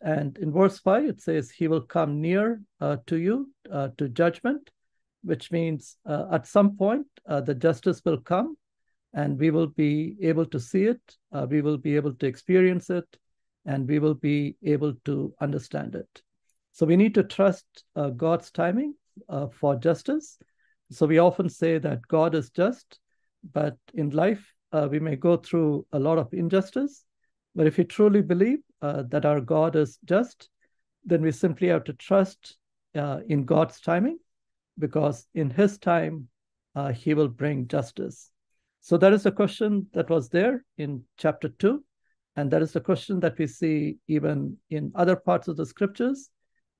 And 0.00 0.36
in 0.38 0.52
verse 0.52 0.78
5, 0.78 1.04
it 1.04 1.20
says, 1.20 1.50
He 1.50 1.68
will 1.68 1.80
come 1.80 2.20
near 2.20 2.60
uh, 2.80 2.98
to 3.06 3.16
you 3.16 3.50
uh, 3.70 3.88
to 3.98 4.08
judgment, 4.08 4.70
which 5.22 5.50
means 5.50 5.96
uh, 6.06 6.26
at 6.32 6.46
some 6.46 6.76
point 6.76 7.06
uh, 7.26 7.40
the 7.40 7.54
justice 7.54 8.02
will 8.04 8.18
come 8.20 8.56
and 9.14 9.38
we 9.38 9.50
will 9.50 9.68
be 9.68 10.16
able 10.20 10.44
to 10.44 10.60
see 10.60 10.84
it, 10.84 11.00
uh, 11.32 11.46
we 11.48 11.62
will 11.62 11.78
be 11.78 11.96
able 11.96 12.12
to 12.12 12.26
experience 12.26 12.90
it, 12.90 13.06
and 13.64 13.88
we 13.88 13.98
will 13.98 14.14
be 14.14 14.56
able 14.62 14.92
to 15.06 15.34
understand 15.40 15.94
it. 15.94 16.22
So 16.76 16.84
we 16.84 16.96
need 16.96 17.14
to 17.14 17.22
trust 17.22 17.64
uh, 17.96 18.10
God's 18.10 18.50
timing 18.50 18.96
for 19.58 19.76
justice. 19.76 20.38
So 20.90 21.06
we 21.06 21.16
often 21.16 21.48
say 21.48 21.78
that 21.78 22.06
God 22.06 22.34
is 22.34 22.50
just, 22.50 22.98
but 23.54 23.78
in 23.94 24.10
life, 24.10 24.52
we 24.90 25.00
may 25.00 25.16
go 25.16 25.38
through 25.38 25.86
a 25.92 25.98
lot 25.98 26.18
of 26.18 26.34
injustice. 26.34 27.02
But 27.54 27.66
if 27.66 27.78
we 27.78 27.84
truly 27.84 28.20
believe 28.20 28.58
uh, 28.82 29.04
that 29.08 29.24
our 29.24 29.40
God 29.40 29.74
is 29.74 29.98
just, 30.04 30.50
then 31.02 31.22
we 31.22 31.32
simply 31.32 31.68
have 31.68 31.84
to 31.84 31.94
trust 31.94 32.58
uh, 32.94 33.20
in 33.26 33.46
God's 33.46 33.80
timing, 33.80 34.18
because 34.78 35.26
in 35.34 35.48
His 35.48 35.78
time, 35.78 36.28
uh, 36.74 36.92
He 36.92 37.14
will 37.14 37.28
bring 37.28 37.68
justice. 37.68 38.30
So 38.82 38.98
that 38.98 39.14
is 39.14 39.24
a 39.24 39.32
question 39.32 39.86
that 39.94 40.10
was 40.10 40.28
there 40.28 40.62
in 40.76 41.04
chapter 41.16 41.48
2. 41.48 41.82
And 42.36 42.50
that 42.50 42.60
is 42.60 42.76
a 42.76 42.80
question 42.80 43.18
that 43.20 43.38
we 43.38 43.46
see 43.46 43.96
even 44.08 44.58
in 44.68 44.92
other 44.94 45.16
parts 45.16 45.48
of 45.48 45.56
the 45.56 45.64
scriptures, 45.64 46.28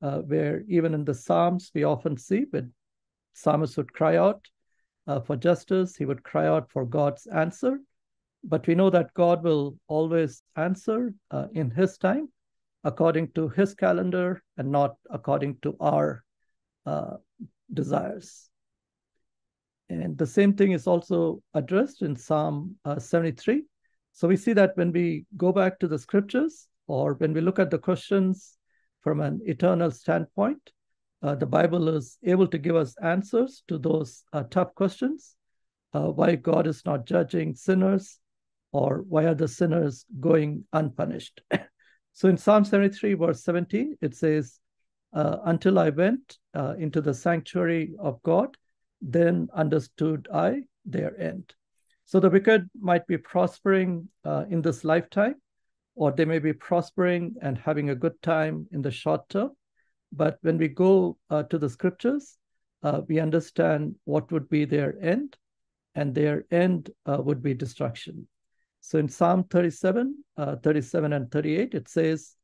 uh, 0.07 0.19
where 0.21 0.63
even 0.69 0.95
in 0.95 1.05
the 1.05 1.15
Psalms, 1.15 1.71
we 1.75 1.83
often 1.83 2.17
see 2.17 2.45
when 2.51 2.73
psalmist 3.35 3.77
would 3.77 3.93
cry 3.93 4.17
out 4.17 4.47
uh, 5.09 5.21
for 5.21 5.37
justice, 5.37 5.97
he 5.97 6.05
would 6.05 6.23
cry 6.23 6.47
out 6.47 6.71
for 6.71 6.85
God's 6.85 7.27
answer. 7.27 7.81
But 8.45 8.67
we 8.67 8.77
know 8.77 8.91
that 8.91 9.15
God 9.15 9.43
will 9.43 9.77
always 9.89 10.43
answer 10.55 11.13
uh, 11.33 11.47
in 11.53 11.71
His 11.71 11.99
time, 11.99 12.29
according 12.85 13.33
to 13.33 13.49
His 13.49 13.75
calendar, 13.75 14.43
and 14.57 14.71
not 14.71 14.95
according 15.11 15.59
to 15.63 15.77
our 15.81 16.23
uh, 16.87 17.17
desires. 17.73 18.49
And 19.89 20.17
the 20.17 20.27
same 20.27 20.53
thing 20.55 20.73
is 20.73 20.87
also 20.87 21.43
addressed 21.55 22.03
in 22.03 22.15
Psalm 22.15 22.77
uh, 22.85 23.01
73. 23.01 23.65
So 24.13 24.29
we 24.29 24.37
see 24.37 24.53
that 24.53 24.77
when 24.77 24.93
we 24.93 25.27
go 25.37 25.53
back 25.53 25.81
to 25.81 25.89
the 25.89 25.99
scriptures 25.99 26.69
or 26.87 27.15
when 27.15 27.33
we 27.33 27.41
look 27.41 27.59
at 27.59 27.71
the 27.71 27.79
questions 27.79 28.57
from 29.07 29.21
an 29.21 29.41
eternal 29.45 29.89
standpoint, 29.89 30.73
uh, 31.23 31.37
the 31.37 31.47
Bible 31.47 31.89
is 31.91 32.19
able 32.25 32.49
to 32.49 32.59
give 32.59 32.75
us 32.75 32.97
answers 33.01 33.63
to 33.69 33.79
those 33.79 34.25
uh, 34.33 34.43
tough 34.51 34.75
questions. 34.75 35.37
Uh, 35.93 36.09
why 36.09 36.35
God 36.35 36.67
is 36.67 36.85
not 36.85 37.07
judging 37.07 37.55
sinners, 37.55 38.19
or 38.73 39.05
why 39.09 39.27
are 39.27 39.35
the 39.37 39.47
sinners 39.47 40.07
going 40.19 40.65
unpunished? 40.73 41.41
so 42.15 42.29
in 42.29 42.37
Psalm 42.37 42.65
73, 42.65 43.15
verse 43.15 43.45
17, 43.45 43.97
it 44.01 44.17
says, 44.17 44.59
uh, 45.15 45.37
Until 45.45 45.79
I 45.79 45.91
went 45.91 46.39
uh, 46.53 46.75
into 46.77 47.01
the 47.01 47.15
sanctuary 47.15 47.95
of 48.01 48.21
God, 48.25 48.57
then 49.01 49.47
understood 49.55 50.27
I 50.35 50.63
their 50.85 51.17
end. 51.21 51.55
So 52.07 52.19
the 52.19 52.29
wicked 52.31 52.69
might 52.77 53.07
be 53.07 53.19
prospering 53.19 54.09
in 54.51 54.63
this 54.63 54.83
lifetime, 54.83 55.37
or 55.97 56.13
they 56.13 56.27
may 56.27 56.39
be 56.39 56.53
prospering 56.53 57.35
and 57.43 57.59
having 57.59 57.91
a 57.91 57.95
good 57.95 58.21
time 58.23 58.69
in 58.71 58.83
the 58.83 58.91
short 58.91 59.29
term. 59.31 59.51
But 60.13 60.39
when 60.43 60.59
we 60.59 60.69
go 60.69 61.17
uh, 61.31 61.45
to 61.45 61.59
the 61.59 61.71
scriptures, 61.71 62.37
uh, 62.83 63.01
we 63.09 63.19
understand 63.19 63.97
what 64.05 64.31
would 64.31 64.49
be 64.49 64.67
their 64.67 64.95
end, 65.03 65.37
and 65.95 66.15
their 66.15 66.45
end 66.51 66.91
uh, 67.07 67.17
would 67.21 67.43
be 67.43 67.55
destruction. 67.55 68.29
So 68.83 68.99
in 68.99 69.09
Psalm 69.09 69.45
37, 69.45 70.23
uh, 70.37 70.57
37 70.57 71.13
and 71.15 71.31
38, 71.31 71.75
it 71.75 71.89
says, 71.89 72.37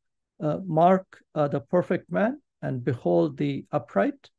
uh, 0.43 0.59
Mark 0.67 1.23
uh, 1.35 1.47
the 1.47 1.61
perfect 1.61 2.11
man 2.11 2.41
and 2.63 2.83
behold 2.83 3.37
the 3.37 3.65
upright, 3.71 4.31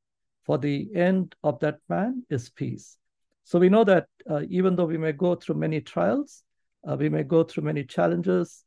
for 0.43 0.57
the 0.57 0.89
end 0.93 1.35
of 1.43 1.59
that 1.59 1.77
man 1.87 2.23
is 2.29 2.49
peace. 2.49 2.97
So 3.45 3.59
we 3.59 3.69
know 3.69 3.85
that 3.85 4.07
even 4.49 4.75
though 4.75 4.85
we 4.85 4.97
may 4.97 5.13
go 5.13 5.35
through 5.35 5.55
many 5.55 5.79
trials, 5.79 6.43
we 6.97 7.07
may 7.07 7.23
go 7.23 7.43
through 7.43 7.63
many 7.63 7.85
challenges, 7.85 8.65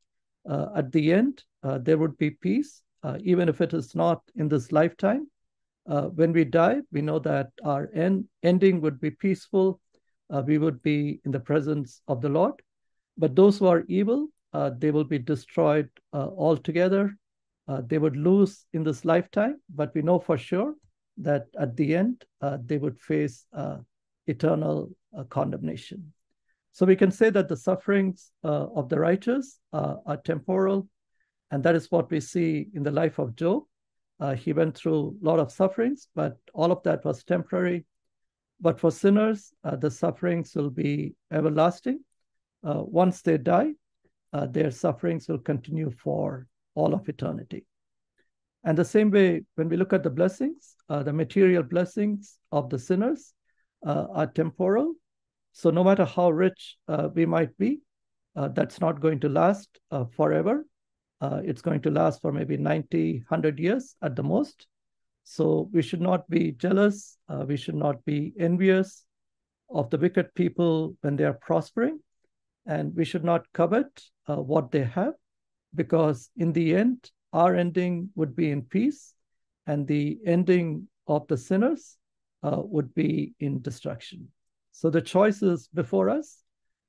uh, 0.49 0.69
at 0.75 0.93
the 0.93 1.13
end, 1.13 1.43
there 1.63 1.99
would 1.99 2.17
be 2.17 2.31
peace, 2.31 2.83
even 3.21 3.49
if 3.49 3.61
it 3.61 3.75
is 3.75 3.95
not 3.95 4.23
in 4.37 4.49
this 4.49 4.73
lifetime. 4.73 5.27
when 5.85 6.33
we 6.33 6.45
die, 6.45 6.81
we 6.93 7.03
know 7.03 7.19
that 7.19 7.49
our 7.65 7.91
end, 7.95 8.25
ending 8.43 8.81
would 8.81 9.01
be 9.01 9.11
peaceful. 9.11 9.81
we 10.47 10.59
would 10.59 10.83
be 10.83 11.21
in 11.25 11.31
the 11.31 11.41
presence 11.41 12.01
of 12.09 12.21
the 12.21 12.29
Lord. 12.29 12.55
But 13.19 13.35
those 13.35 13.59
who 13.59 13.67
are 13.67 13.85
evil, 13.89 14.29
uh, 14.53 14.71
they 14.79 14.91
will 14.91 15.05
be 15.05 15.19
destroyed 15.19 15.89
uh, 16.13 16.29
altogether. 16.29 17.17
Uh, 17.69 17.83
they 17.87 17.99
would 17.99 18.17
lose 18.17 18.65
in 18.73 18.85
this 18.85 19.05
lifetime, 19.05 19.61
but 19.75 19.95
we 19.95 20.03
know 20.03 20.19
for 20.19 20.39
sure 20.39 20.75
that 21.19 21.47
at 21.59 21.77
the 21.77 21.95
end, 21.95 22.25
uh, 22.41 22.59
they 22.65 22.79
would 22.79 22.99
face 23.01 23.47
uh, 23.53 23.79
eternal 24.27 24.91
uh, 25.17 25.25
condemnation. 25.25 26.13
So 26.77 26.85
we 26.85 26.95
can 26.95 27.11
say 27.11 27.31
that 27.31 27.49
the 27.49 27.57
sufferings 27.57 28.31
of 28.43 28.91
the 28.91 29.01
righteous 29.01 29.59
are 29.73 30.21
temporal, 30.27 30.87
and 31.51 31.63
that 31.63 31.75
is 31.75 31.91
what 31.91 32.11
we 32.11 32.21
see 32.21 32.69
in 32.75 32.83
the 32.83 32.91
life 32.91 33.19
of 33.19 33.35
Job. 33.35 33.63
he 34.37 34.53
went 34.53 34.77
through 34.77 35.17
a 35.23 35.25
lot 35.25 35.39
of 35.39 35.51
sufferings, 35.51 36.09
but 36.15 36.37
all 36.53 36.71
of 36.71 36.83
that 36.83 37.03
was 37.03 37.25
temporary. 37.25 37.87
But 38.61 38.79
for 38.79 38.91
sinners, 38.91 39.55
the 39.65 39.91
sufferings 39.91 40.55
will 40.55 40.69
be 40.69 41.15
everlasting 41.33 42.01
uh, 42.63 42.83
once 42.85 43.23
they 43.23 43.39
die, 43.39 43.73
uh, 44.35 44.47
their 44.47 44.71
sufferings 44.71 45.29
will 45.29 45.39
continue 45.39 45.91
for 45.91 46.47
all 46.75 46.93
of 46.93 47.09
eternity. 47.09 47.65
And 48.65 48.77
the 48.77 48.85
same 48.85 49.11
way, 49.11 49.45
when 49.55 49.71
we 49.71 49.79
look 49.79 49.95
at 49.95 50.03
the 50.03 50.11
blessings, 50.11 50.77
uh, 50.91 51.03
the 51.03 51.13
material 51.13 51.63
blessings 51.63 52.37
of 52.53 52.69
the 52.69 52.79
sinners 52.79 53.33
uh, 53.87 54.09
are 54.13 54.27
temporal. 54.27 54.95
So 55.57 55.71
no 55.71 55.83
matter 55.83 56.05
how 56.05 56.31
rich 56.31 56.77
uh, 56.87 57.09
we 57.15 57.25
might 57.25 57.57
be, 57.57 57.81
uh, 58.37 58.49
that's 58.49 58.79
not 58.79 59.01
going 59.01 59.21
to 59.21 59.31
last 59.31 59.81
forever. 60.15 60.67
it's 61.23 61.63
going 61.63 61.81
to 61.81 61.91
last 61.91 62.21
for 62.21 62.31
maybe 62.31 62.59
90, 62.59 63.25
100 63.27 63.59
years 63.59 63.97
at 64.03 64.15
the 64.15 64.23
most. 64.23 64.67
So 65.25 65.71
we 65.73 65.81
should 65.81 66.03
not 66.03 66.29
be 66.29 66.53
jealous. 66.53 67.17
we 67.47 67.57
should 67.57 67.75
not 67.75 68.05
be 68.05 68.35
envious 68.39 69.07
of 69.71 69.89
the 69.89 69.97
wicked 69.97 70.35
people 70.35 70.95
when 71.01 71.17
they 71.17 71.25
are 71.25 71.41
prospering 71.41 72.01
and 72.67 72.95
we 72.95 73.07
should 73.07 73.25
not 73.25 73.51
covet 73.55 73.89
uh, 74.29 74.37
what 74.37 74.71
they 74.71 74.85
have 74.85 75.15
because 75.75 76.29
in 76.37 76.53
the 76.53 76.77
end 76.77 77.11
our 77.33 77.55
ending 77.55 78.11
would 78.15 78.37
be 78.37 78.51
in 78.51 78.61
peace 78.61 79.15
and 79.67 79.87
the 79.87 80.19
ending 80.27 80.87
of 81.07 81.27
the 81.29 81.39
sinners 81.39 81.97
uh, 82.43 82.61
would 82.63 82.95
be 82.95 83.33
in 83.41 83.63
destruction 83.63 84.29
so 84.77 84.91
the 84.91 85.01
choice 85.01 85.43
is 85.43 85.69
before 85.73 86.11
us 86.11 86.43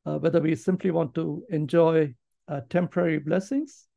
uh, 0.05 0.17
whether 0.17 0.41
we 0.41 0.55
simply 0.55 0.91
want 0.91 1.15
to 1.15 1.41
enjoy 1.49 2.13
uh, 2.49 2.59
temporary 2.69 3.17
blessings 3.17 3.87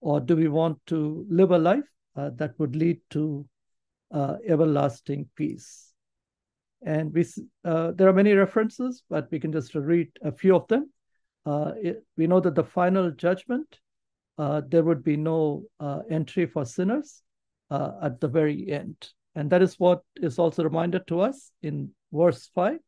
or 0.00 0.18
do 0.18 0.34
we 0.34 0.48
want 0.48 0.78
to 0.86 1.26
live 1.28 1.50
a 1.50 1.58
life 1.58 1.84
uh, 2.16 2.30
that 2.36 2.58
would 2.58 2.74
lead 2.74 2.98
to 3.10 3.46
uh, 4.14 4.36
everlasting 4.48 5.28
peace 5.36 5.92
And 6.86 7.12
we 7.12 7.26
uh, 7.64 7.92
there 7.92 8.08
are 8.08 8.12
many 8.12 8.32
references, 8.32 9.02
but 9.10 9.28
we 9.30 9.40
can 9.40 9.52
just 9.52 9.74
read 9.74 10.08
a 10.22 10.32
few 10.32 10.56
of 10.56 10.66
them. 10.68 10.90
Uh, 11.44 11.72
it, 11.82 12.04
we 12.16 12.26
know 12.26 12.40
that 12.40 12.54
the 12.54 12.64
final 12.64 13.10
judgment, 13.10 13.80
there 14.38 14.84
would 14.84 15.02
be 15.02 15.16
no 15.16 15.64
entry 16.10 16.46
for 16.46 16.64
sinners 16.64 17.22
at 17.70 18.20
the 18.20 18.28
very 18.28 18.70
end. 18.70 19.08
And 19.34 19.50
that 19.50 19.62
is 19.62 19.80
what 19.80 20.02
is 20.16 20.38
also 20.38 20.62
reminded 20.62 21.06
to 21.08 21.20
us 21.20 21.52
in 21.62 21.90
verse 22.12 22.50
5, 22.54 22.78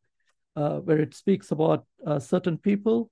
uh, 0.57 0.79
where 0.79 0.99
it 0.99 1.13
speaks 1.13 1.51
about 1.51 1.85
uh, 2.05 2.19
certain 2.19 2.57
people 2.57 3.09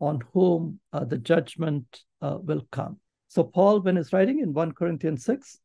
on 0.00 0.20
whom 0.32 0.80
uh, 0.92 1.04
the 1.04 1.18
judgment 1.18 1.84
uh, 2.22 2.38
will 2.42 2.66
come. 2.72 2.98
So, 3.28 3.44
Paul, 3.44 3.80
when 3.80 3.96
he's 3.96 4.12
writing 4.12 4.40
in 4.40 4.52
1 4.52 4.72
Corinthians 4.72 5.24
6, 5.24 5.60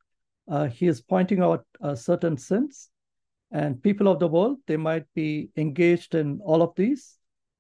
he 0.72 0.88
is 0.88 1.02
pointing 1.02 1.42
out 1.42 1.66
certain 1.96 2.36
sins 2.38 2.92
and 3.52 3.84
people 3.84 4.08
of 4.08 4.20
the 4.20 4.28
world, 4.28 4.60
they 4.66 4.78
might 4.78 5.06
be 5.14 5.50
engaged 5.58 6.16
in 6.16 6.40
all 6.42 6.62
of 6.62 6.74
these. 6.76 7.18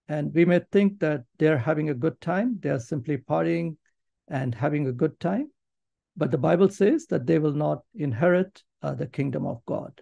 And 0.08 0.34
we 0.34 0.46
may 0.46 0.62
think 0.72 1.00
that 1.00 1.24
they're 1.38 1.58
having 1.58 1.90
a 1.90 1.94
good 1.94 2.20
time. 2.22 2.58
They're 2.62 2.80
simply 2.80 3.18
partying 3.18 3.76
and 4.30 4.56
having 4.56 4.88
a 4.88 4.94
good 4.94 5.20
time. 5.20 5.52
But 6.16 6.32
the 6.32 6.38
Bible 6.38 6.70
says 6.70 7.08
that 7.08 7.26
they 7.26 7.40
will 7.40 7.54
not 7.54 7.84
inherit 7.94 8.64
uh, 8.82 8.94
the 8.94 9.08
kingdom 9.08 9.46
of 9.46 9.66
God. 9.66 10.02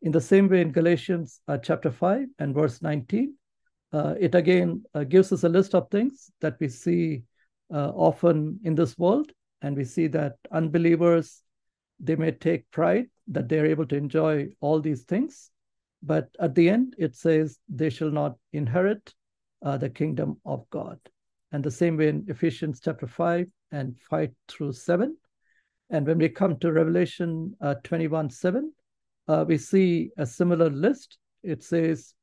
In 0.00 0.12
the 0.12 0.20
same 0.20 0.48
way, 0.48 0.60
in 0.60 0.70
Galatians 0.70 1.40
uh, 1.48 1.58
chapter 1.58 1.90
5 1.90 2.28
and 2.38 2.54
verse 2.54 2.80
19, 2.82 3.34
uh, 3.92 4.14
it 4.20 4.34
again 4.34 4.84
uh, 4.94 5.04
gives 5.04 5.32
us 5.32 5.44
a 5.44 5.48
list 5.48 5.74
of 5.74 5.90
things 5.90 6.30
that 6.40 6.56
we 6.60 6.68
see 6.68 7.24
uh, 7.72 7.90
often 7.90 8.60
in 8.64 8.74
this 8.74 8.96
world. 8.96 9.32
And 9.60 9.76
we 9.76 9.84
see 9.84 10.06
that 10.08 10.36
unbelievers, 10.52 11.42
they 11.98 12.14
may 12.14 12.30
take 12.30 12.70
pride 12.70 13.06
that 13.26 13.48
they're 13.48 13.66
able 13.66 13.86
to 13.86 13.96
enjoy 13.96 14.48
all 14.60 14.80
these 14.80 15.02
things. 15.02 15.50
But 16.02 16.28
at 16.38 16.54
the 16.54 16.68
end, 16.68 16.94
it 16.96 17.16
says 17.16 17.58
they 17.68 17.90
shall 17.90 18.10
not 18.10 18.36
inherit 18.52 19.12
uh, 19.62 19.78
the 19.78 19.90
kingdom 19.90 20.40
of 20.46 20.68
God. 20.70 20.98
And 21.50 21.64
the 21.64 21.70
same 21.70 21.96
way 21.96 22.08
in 22.08 22.24
Ephesians 22.28 22.80
chapter 22.82 23.06
5 23.06 23.46
and 23.72 23.98
5 24.08 24.30
through 24.46 24.72
7. 24.74 25.16
And 25.90 26.06
when 26.06 26.18
we 26.18 26.28
come 26.28 26.56
to 26.58 26.72
Revelation 26.72 27.56
uh, 27.60 27.74
21 27.82 28.30
7, 28.30 28.72
uh, 29.28 29.44
we 29.46 29.58
see 29.58 30.10
a 30.16 30.26
similar 30.26 30.70
list. 30.70 31.18
It 31.42 31.62
says, 31.62 32.14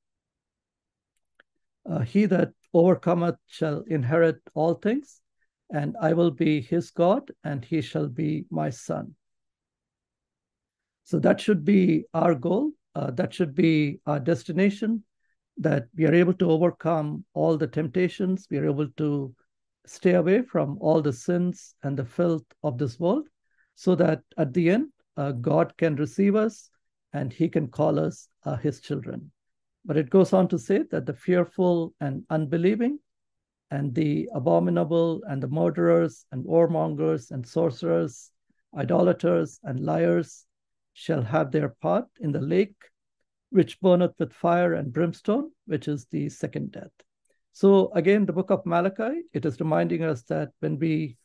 uh, 1.89 1.99
He 1.99 2.25
that 2.25 2.51
overcometh 2.73 3.37
shall 3.47 3.83
inherit 3.87 4.41
all 4.53 4.73
things, 4.73 5.21
and 5.71 5.95
I 6.01 6.13
will 6.13 6.31
be 6.31 6.61
his 6.61 6.91
God, 6.91 7.31
and 7.43 7.63
he 7.63 7.81
shall 7.81 8.07
be 8.07 8.45
my 8.49 8.69
son. 8.69 9.15
So 11.05 11.19
that 11.19 11.39
should 11.39 11.63
be 11.63 12.05
our 12.13 12.35
goal. 12.35 12.71
Uh, 12.95 13.11
that 13.11 13.33
should 13.33 13.53
be 13.53 13.99
our 14.05 14.19
destination, 14.19 15.03
that 15.57 15.87
we 15.95 16.05
are 16.05 16.13
able 16.13 16.33
to 16.33 16.49
overcome 16.49 17.25
all 17.33 17.57
the 17.57 17.67
temptations. 17.67 18.47
We 18.49 18.57
are 18.57 18.69
able 18.69 18.87
to 18.97 19.33
stay 19.85 20.13
away 20.13 20.41
from 20.41 20.77
all 20.81 21.01
the 21.01 21.13
sins 21.13 21.75
and 21.83 21.97
the 21.97 22.05
filth 22.05 22.45
of 22.63 22.77
this 22.77 22.99
world 22.99 23.27
so 23.75 23.95
that 23.95 24.21
at 24.37 24.53
the 24.53 24.69
end, 24.69 24.89
uh, 25.17 25.31
God 25.33 25.75
can 25.77 25.95
receive 25.95 26.35
us 26.35 26.69
and 27.15 27.31
he 27.31 27.47
can 27.47 27.67
call 27.67 27.97
us 27.97 28.27
uh, 28.43 28.57
his 28.57 28.81
children. 28.81 29.31
But 29.85 29.97
it 29.97 30.09
goes 30.09 30.33
on 30.33 30.49
to 30.49 30.59
say 30.59 30.83
that 30.91 31.05
the 31.05 31.13
fearful 31.13 31.93
and 32.01 32.23
unbelieving 32.29 32.99
and 33.71 33.95
the 33.95 34.27
abominable 34.33 35.23
and 35.29 35.41
the 35.41 35.47
murderers 35.47 36.25
and 36.31 36.43
warmongers 36.43 37.31
and 37.31 37.47
sorcerers, 37.47 38.31
idolaters 38.77 39.59
and 39.63 39.79
liars, 39.79 40.45
shall 40.93 41.21
have 41.21 41.51
their 41.51 41.69
part 41.69 42.05
in 42.19 42.31
the 42.31 42.41
lake 42.41 42.75
which 43.49 43.79
burneth 43.79 44.13
with 44.19 44.33
fire 44.33 44.73
and 44.73 44.91
brimstone, 44.91 45.51
which 45.67 45.87
is 45.87 46.05
the 46.11 46.27
second 46.27 46.73
death. 46.73 46.91
So 47.53 47.91
again, 47.93 48.25
the 48.25 48.33
book 48.33 48.51
of 48.51 48.65
Malachi, 48.65 49.21
it 49.31 49.45
is 49.45 49.61
reminding 49.61 50.03
us 50.03 50.23
that 50.23 50.49
when 50.59 50.77
we 50.77 51.15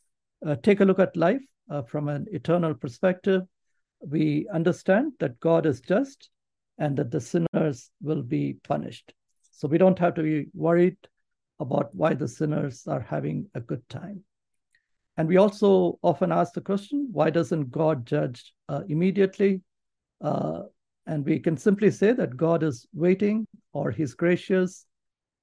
uh, 0.47 0.55
take 0.63 0.79
a 0.79 0.85
look 0.85 1.01
at 1.01 1.17
life 1.17 1.43
uh, 1.69 1.83
from 1.83 2.09
an 2.09 2.27
eternal 2.31 2.75
perspective, 2.75 3.43
we 4.01 4.47
understand 4.53 5.13
that 5.21 5.41
God 5.41 5.67
is 5.67 5.81
just 5.81 6.31
and 6.79 6.97
that 6.97 7.11
the 7.11 7.21
sinners 7.21 7.91
will 8.01 8.23
be 8.23 8.57
punished. 8.65 9.13
So 9.53 9.69
we 9.69 9.79
don't 9.79 9.99
have 9.99 10.15
to 10.15 10.23
be 10.23 10.47
worried 10.55 10.97
about 11.59 11.95
why 11.95 12.15
the 12.15 12.29
sinners 12.29 12.85
are 12.87 13.01
having 13.01 13.47
a 13.55 13.61
good 13.61 13.87
time. 13.89 14.25
And 15.17 15.29
we 15.29 15.37
also 15.37 15.99
often 16.03 16.33
ask 16.33 16.55
the 16.55 16.63
question 16.63 17.09
why 17.13 17.29
doesn't 17.29 17.71
God 17.71 18.07
judge 18.07 18.55
uh, 18.69 18.83
immediately? 18.89 19.61
Uh, 20.23 20.63
and 21.07 21.25
we 21.25 21.39
can 21.39 21.57
simply 21.57 21.91
say 21.91 22.13
that 22.13 22.37
God 22.37 22.63
is 22.63 22.87
waiting 22.95 23.47
or 23.75 23.91
He's 23.91 24.15
gracious 24.15 24.87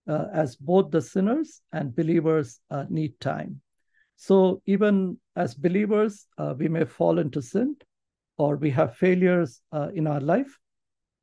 uh, 0.07 0.25
as 0.33 0.55
both 0.55 0.89
the 0.89 1.01
sinners 1.01 1.61
and 1.73 1.95
believers 1.95 2.59
uh, 2.71 2.85
need 2.89 3.19
time. 3.19 3.61
So 4.15 4.63
even 4.65 5.19
as 5.35 5.53
believers, 5.53 6.25
uh, 6.39 6.55
we 6.57 6.67
may 6.69 6.85
fall 6.85 7.19
into 7.19 7.41
sin 7.41 7.75
or 8.37 8.55
we 8.55 8.69
have 8.69 8.95
failures 8.95 9.61
uh, 9.71 9.89
in 9.93 10.07
our 10.07 10.21
life, 10.21 10.57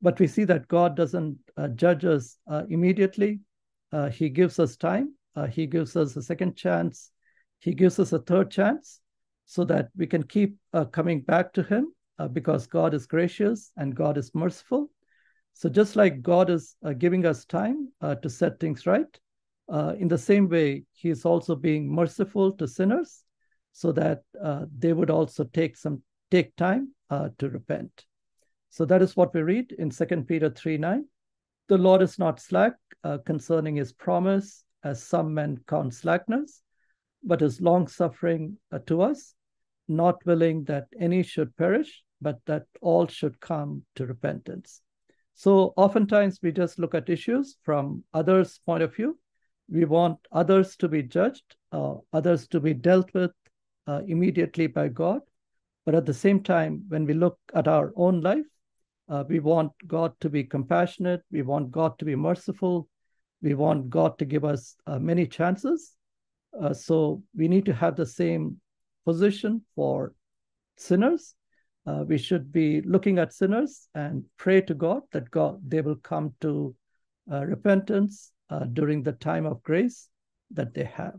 but 0.03 0.19
we 0.19 0.27
see 0.27 0.45
that 0.45 0.69
God 0.69 0.97
doesn't 0.97 1.39
judge 1.75 2.05
us 2.05 2.39
immediately. 2.69 3.41
he 4.13 4.29
gives 4.29 4.59
us 4.59 4.77
time. 4.77 5.15
he 5.51 5.67
gives 5.67 5.97
us 5.97 6.17
a 6.17 6.23
second 6.23 6.57
chance 6.57 7.13
he 7.65 7.73
gives 7.73 7.99
us 7.99 8.13
a 8.13 8.19
third 8.19 8.51
chance 8.51 9.01
so 9.47 9.65
that 9.65 9.89
we 9.97 10.07
can 10.07 10.23
keep 10.23 10.59
uh, 10.75 10.85
coming 10.85 11.23
back 11.23 11.55
to 11.55 11.63
Him 11.63 11.95
uh, 12.19 12.29
because 12.29 12.67
God 12.67 12.93
is 12.93 13.07
gracious 13.07 13.73
and 13.79 13.95
God 13.95 14.19
is 14.19 14.35
merciful. 14.35 14.91
So, 15.55 15.71
just 15.71 15.97
like 15.97 16.21
God 16.21 16.51
is 16.51 16.77
uh, 16.85 16.93
giving 16.93 17.25
us 17.25 17.47
time 17.47 17.91
uh, 18.03 18.17
to 18.17 18.29
set 18.29 18.61
things 18.61 18.87
right, 18.87 19.07
uh, 19.73 19.95
in 19.99 20.09
the 20.09 20.19
same 20.19 20.47
way, 20.49 20.85
He 20.93 21.09
is 21.09 21.25
also 21.25 21.57
being 21.57 21.91
merciful 21.91 22.53
to 22.53 22.69
sinners 22.69 23.25
so 23.73 23.93
that 23.93 24.23
uh, 24.43 24.67
they 24.79 24.93
would 24.93 25.11
also 25.11 25.45
take 25.45 25.79
some 25.79 26.03
take 26.31 26.55
time 26.57 26.93
to 27.39 27.51
repent. 27.51 28.05
So 28.71 28.85
that 28.85 29.03
is 29.03 29.17
what 29.17 29.33
we 29.35 29.43
read 29.43 29.73
in 29.73 29.91
2 29.91 30.05
Peter 30.27 30.51
3 30.51 30.79
9. 30.79 31.05
The 31.69 31.79
Lord 31.79 32.03
is 32.03 32.19
not 32.19 32.41
slack 32.41 32.75
concerning 33.25 33.77
his 33.77 33.93
promise, 33.93 34.65
as 34.85 35.03
some 35.03 35.35
men 35.35 35.59
count 35.67 35.95
slackness, 35.95 36.63
but 37.25 37.43
is 37.43 37.61
long 37.61 37.89
suffering 37.89 38.59
uh, 38.71 38.79
to 38.87 39.03
us, 39.03 39.35
not 39.89 40.25
willing 40.27 40.65
that 40.65 40.87
any 41.01 41.23
should 41.23 41.57
perish, 41.57 42.03
but 42.21 42.39
that 42.47 42.67
all 42.81 43.07
should 43.07 43.41
come 43.41 43.83
to 43.97 44.07
repentance. 44.07 44.83
So 45.35 45.73
oftentimes 45.77 46.39
we 46.43 46.53
just 46.53 46.79
look 46.79 46.95
at 46.95 47.09
issues 47.09 47.57
from 47.63 48.05
others' 48.13 48.61
point 48.65 48.83
of 48.83 48.95
view. 48.95 49.19
We 49.69 49.85
want 49.85 50.19
others 50.31 50.77
to 50.77 50.89
be 50.89 51.03
judged, 51.03 51.57
uh, 51.73 51.95
others 52.13 52.47
to 52.49 52.61
be 52.61 52.75
dealt 52.75 53.13
with 53.15 53.33
uh, 53.87 54.03
immediately 54.07 54.67
by 54.67 54.89
God. 54.89 55.23
But 55.85 55.95
at 55.95 56.07
the 56.07 56.15
same 56.15 56.43
time, 56.43 56.85
when 56.89 57.05
we 57.05 57.15
look 57.15 57.39
at 57.55 57.69
our 57.69 57.93
own 57.97 58.21
life, 58.21 58.47
uh, 59.09 59.25
we 59.29 59.39
want 59.41 59.73
God 59.87 60.13
to 60.21 60.31
be 60.31 60.45
compassionate. 60.45 61.23
We 61.31 61.43
want 61.43 61.71
God 61.71 61.99
to 61.99 62.05
be 62.05 62.17
merciful. 62.17 62.89
We 63.43 63.55
want 63.55 63.91
God 63.91 64.19
to 64.19 64.25
give 64.25 64.45
us 64.45 64.77
uh, 64.87 64.99
many 64.99 65.27
chances. 65.27 65.93
Uh, 66.59 66.73
so 66.73 67.23
we 67.37 67.49
need 67.49 67.67
to 67.67 67.75
have 67.75 67.97
the 67.97 68.07
same 68.07 68.61
position 69.05 69.63
for 69.75 70.15
sinners. 70.77 71.35
Uh, 71.87 72.05
we 72.07 72.17
should 72.17 72.51
be 72.51 72.81
looking 72.83 73.19
at 73.19 73.35
sinners 73.35 73.89
and 73.95 74.25
pray 74.39 74.63
to 74.63 74.75
God 74.75 75.03
that 75.13 75.31
God 75.31 75.61
they 75.69 75.83
will 75.83 75.97
come 75.97 76.33
to 76.41 76.75
uh, 77.31 77.45
repentance 77.45 78.33
uh, 78.49 78.65
during 78.73 79.03
the 79.03 79.13
time 79.13 79.45
of 79.45 79.63
grace 79.63 80.09
that 80.51 80.73
they 80.73 80.85
have. 80.85 81.15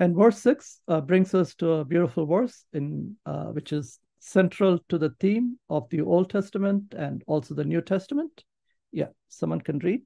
And 0.00 0.16
verse 0.16 0.38
six 0.38 0.80
uh, 0.88 1.02
brings 1.02 1.34
us 1.34 1.54
to 1.56 1.72
a 1.72 1.84
beautiful 1.84 2.26
verse 2.26 2.64
in 2.72 3.16
uh, 3.26 3.48
which 3.48 3.72
is 3.72 4.00
central 4.18 4.78
to 4.88 4.96
the 4.96 5.10
theme 5.20 5.58
of 5.68 5.88
the 5.90 6.00
Old 6.00 6.30
Testament 6.30 6.94
and 6.96 7.22
also 7.26 7.54
the 7.54 7.64
New 7.64 7.82
Testament. 7.82 8.42
Yeah, 8.92 9.08
someone 9.28 9.60
can 9.60 9.78
read. 9.78 10.02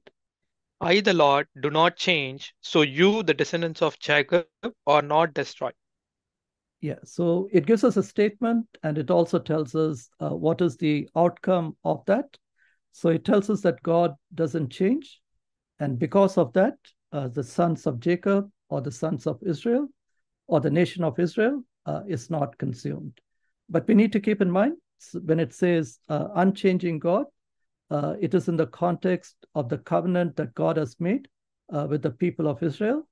I, 0.81 0.99
the 0.99 1.13
Lord, 1.13 1.47
do 1.61 1.69
not 1.69 1.95
change, 1.95 2.53
so 2.59 2.81
you, 2.81 3.23
the 3.23 3.33
descendants 3.33 3.81
of 3.81 3.97
Jacob, 3.97 4.45
are 4.85 5.01
not 5.01 5.33
destroyed. 5.33 5.73
Yeah, 6.81 6.99
so 7.05 7.47
it 7.53 7.65
gives 7.65 7.85
us 7.85 7.95
a 7.95 8.03
statement 8.03 8.67
and 8.83 8.97
it 8.97 9.09
also 9.09 9.39
tells 9.39 9.73
us 9.75 10.09
uh, 10.19 10.29
what 10.29 10.61
is 10.61 10.75
the 10.75 11.07
outcome 11.15 11.77
of 11.85 12.03
that. 12.05 12.25
So 12.91 13.09
it 13.09 13.23
tells 13.23 13.49
us 13.49 13.61
that 13.61 13.81
God 13.81 14.13
doesn't 14.33 14.69
change. 14.69 15.21
And 15.79 15.97
because 15.97 16.37
of 16.37 16.51
that, 16.53 16.75
uh, 17.13 17.29
the 17.29 17.43
sons 17.43 17.87
of 17.87 18.01
Jacob 18.01 18.51
or 18.69 18.81
the 18.81 18.91
sons 18.91 19.27
of 19.27 19.39
Israel 19.43 19.87
or 20.47 20.59
the 20.59 20.69
nation 20.69 21.03
of 21.03 21.19
Israel 21.19 21.63
uh, 21.85 22.01
is 22.07 22.29
not 22.29 22.57
consumed. 22.57 23.19
But 23.69 23.87
we 23.87 23.95
need 23.95 24.11
to 24.13 24.19
keep 24.19 24.41
in 24.41 24.51
mind 24.51 24.73
when 25.25 25.39
it 25.39 25.53
says 25.53 25.99
uh, 26.09 26.27
unchanging 26.35 26.99
God, 26.99 27.25
uh, 27.91 28.15
it 28.19 28.33
is 28.33 28.47
in 28.47 28.55
the 28.55 28.67
context 28.67 29.35
of 29.53 29.69
the 29.69 29.77
covenant 29.77 30.35
that 30.35 30.55
God 30.55 30.77
has 30.77 30.95
made 30.99 31.27
uh, 31.71 31.87
with 31.89 32.01
the 32.01 32.11
people 32.11 32.47
of 32.47 32.63
Israel. 32.63 33.07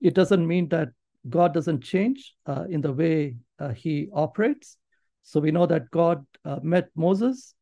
It 0.00 0.14
doesn't 0.14 0.46
mean 0.46 0.68
that 0.68 0.90
God 1.28 1.52
doesn't 1.54 1.82
change 1.82 2.34
uh, 2.46 2.64
in 2.70 2.80
the 2.80 2.92
way 2.92 3.36
uh, 3.58 3.70
he 3.70 4.08
operates. 4.12 4.76
So 5.22 5.40
we 5.40 5.50
know 5.50 5.66
that 5.66 5.90
God 5.90 6.24
met 6.62 6.88
Moses 6.94 7.54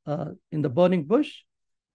in 0.52 0.60
the 0.60 0.68
burning 0.68 1.04
bush, 1.04 1.32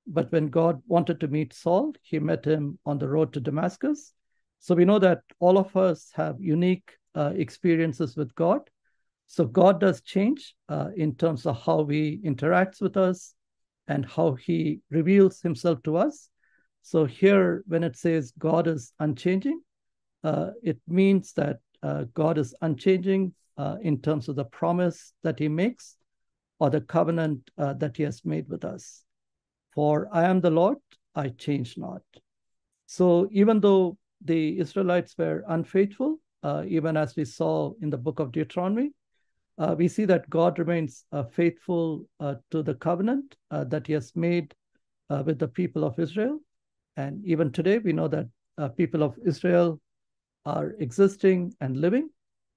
But 0.10 0.32
when 0.32 0.50
God 0.50 0.82
wanted 0.88 1.20
to 1.20 1.28
meet 1.28 1.54
Saul, 1.54 1.94
he 2.02 2.18
met 2.18 2.44
him 2.44 2.80
on 2.86 2.98
the 2.98 3.08
road 3.08 3.32
to 3.34 3.40
Damascus. 3.40 4.14
So 4.60 4.76
we 4.76 4.86
know 4.86 5.00
that 5.00 5.22
all 5.40 5.58
of 5.58 5.76
us 5.76 6.12
have 6.16 6.40
unique 6.40 6.92
uh, 7.16 7.32
experiences 7.36 8.16
with 8.16 8.34
God. 8.36 8.62
So 9.28 9.46
God 9.46 9.80
does 9.80 10.02
change 10.02 10.56
uh, 10.68 10.90
in 10.96 11.16
terms 11.16 11.46
of 11.46 11.62
how 11.62 11.86
he 11.86 12.20
interacts 12.26 12.82
with 12.82 12.98
us 12.98 13.34
and 13.88 14.06
how 14.06 14.34
he 14.34 14.82
reveals 14.90 15.42
himself 15.42 15.82
to 15.84 15.98
us. 15.98 16.30
So 16.82 17.06
here, 17.06 17.64
when 17.68 17.84
it 17.84 17.96
says 17.96 18.34
God 18.38 18.68
is 18.68 18.94
unchanging, 19.00 19.62
uh, 20.24 20.52
it 20.64 20.80
means 20.88 21.34
that 21.34 21.60
uh, 21.82 22.06
God 22.14 22.38
is 22.38 22.54
unchanging 22.62 23.34
uh, 23.58 23.78
in 23.82 24.02
terms 24.02 24.30
of 24.30 24.36
the 24.36 24.46
promise 24.46 25.14
that 25.24 25.40
he 25.40 25.48
makes 25.48 25.96
or 26.60 26.70
the 26.70 26.82
covenant 26.82 27.50
uh, 27.58 27.74
that 27.74 27.98
he 27.98 28.04
has 28.04 28.26
made 28.26 28.50
with 28.50 28.66
us. 28.66 29.04
For 29.74 30.10
I 30.12 30.26
am 30.26 30.42
the 30.42 30.50
Lord, 30.50 30.78
I 31.16 31.30
change 31.30 31.78
not. 31.78 32.02
So 32.86 33.30
even 33.32 33.60
though 33.60 33.98
the 34.24 34.60
Israelites 34.60 35.16
were 35.18 35.44
unfaithful, 35.48 36.20
uh, 36.44 36.64
even 36.68 36.98
as 36.98 37.16
we 37.16 37.26
saw 37.26 37.74
in 37.82 37.90
the 37.90 37.98
book 37.98 38.20
of 38.20 38.32
Deuteronomy, 38.32 38.92
uh, 39.58 39.76
we 39.78 39.88
see 39.88 40.06
that 40.06 40.30
God 40.30 40.58
remains 40.58 41.06
uh, 41.12 41.24
faithful 41.24 42.08
uh, 42.20 42.36
to 42.52 42.64
the 42.64 42.76
covenant 42.76 43.36
uh, 43.52 43.66
that 43.66 43.88
He 43.88 43.94
has 43.94 44.16
made 44.16 44.54
uh, 45.10 45.22
with 45.26 45.38
the 45.38 45.48
people 45.48 45.84
of 45.84 46.00
Israel. 46.00 46.40
And 46.96 47.26
even 47.26 47.52
today, 47.52 47.78
we 47.78 47.94
know 47.94 48.08
that 48.08 48.28
people 48.76 49.04
of 49.04 49.18
Israel 49.26 49.80
are 50.46 50.72
existing 50.80 51.54
and 51.62 51.78
living, 51.78 52.10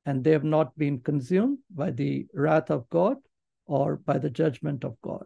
and 0.06 0.24
they 0.24 0.32
have 0.32 0.44
not 0.44 0.76
been 0.76 0.98
consumed 1.00 1.58
by 1.70 1.90
the 1.92 2.26
wrath 2.34 2.70
of 2.70 2.88
God 2.90 3.16
or 3.66 3.96
by 3.96 4.18
the 4.18 4.30
judgment 4.30 4.84
of 4.84 4.96
God. 5.02 5.24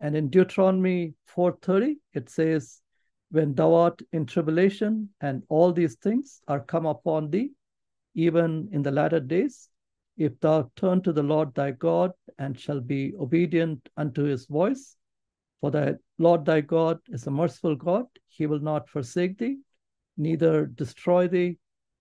And 0.00 0.14
in 0.14 0.28
Deuteronomy 0.28 1.14
4:30, 1.34 1.96
it 2.12 2.28
says, 2.28 2.80
When 3.30 3.54
thou 3.54 3.74
art 3.74 4.00
in 4.12 4.26
tribulation, 4.26 5.10
and 5.20 5.42
all 5.48 5.72
these 5.72 5.96
things 5.96 6.40
are 6.46 6.60
come 6.60 6.86
upon 6.86 7.30
thee, 7.30 7.52
even 8.14 8.68
in 8.72 8.82
the 8.82 8.90
latter 8.90 9.20
days, 9.20 9.68
if 10.16 10.38
thou 10.40 10.70
turn 10.76 11.02
to 11.02 11.12
the 11.12 11.22
Lord 11.22 11.54
thy 11.54 11.72
God, 11.72 12.12
and 12.38 12.58
shall 12.58 12.80
be 12.80 13.14
obedient 13.18 13.88
unto 13.96 14.24
his 14.24 14.46
voice, 14.46 14.96
for 15.60 15.70
the 15.70 15.98
Lord 16.18 16.44
thy 16.44 16.60
God 16.60 17.00
is 17.08 17.26
a 17.26 17.30
merciful 17.30 17.74
God, 17.74 18.06
he 18.28 18.46
will 18.46 18.60
not 18.60 18.88
forsake 18.88 19.38
thee, 19.38 19.58
neither 20.16 20.66
destroy 20.66 21.28
thee, 21.28 21.58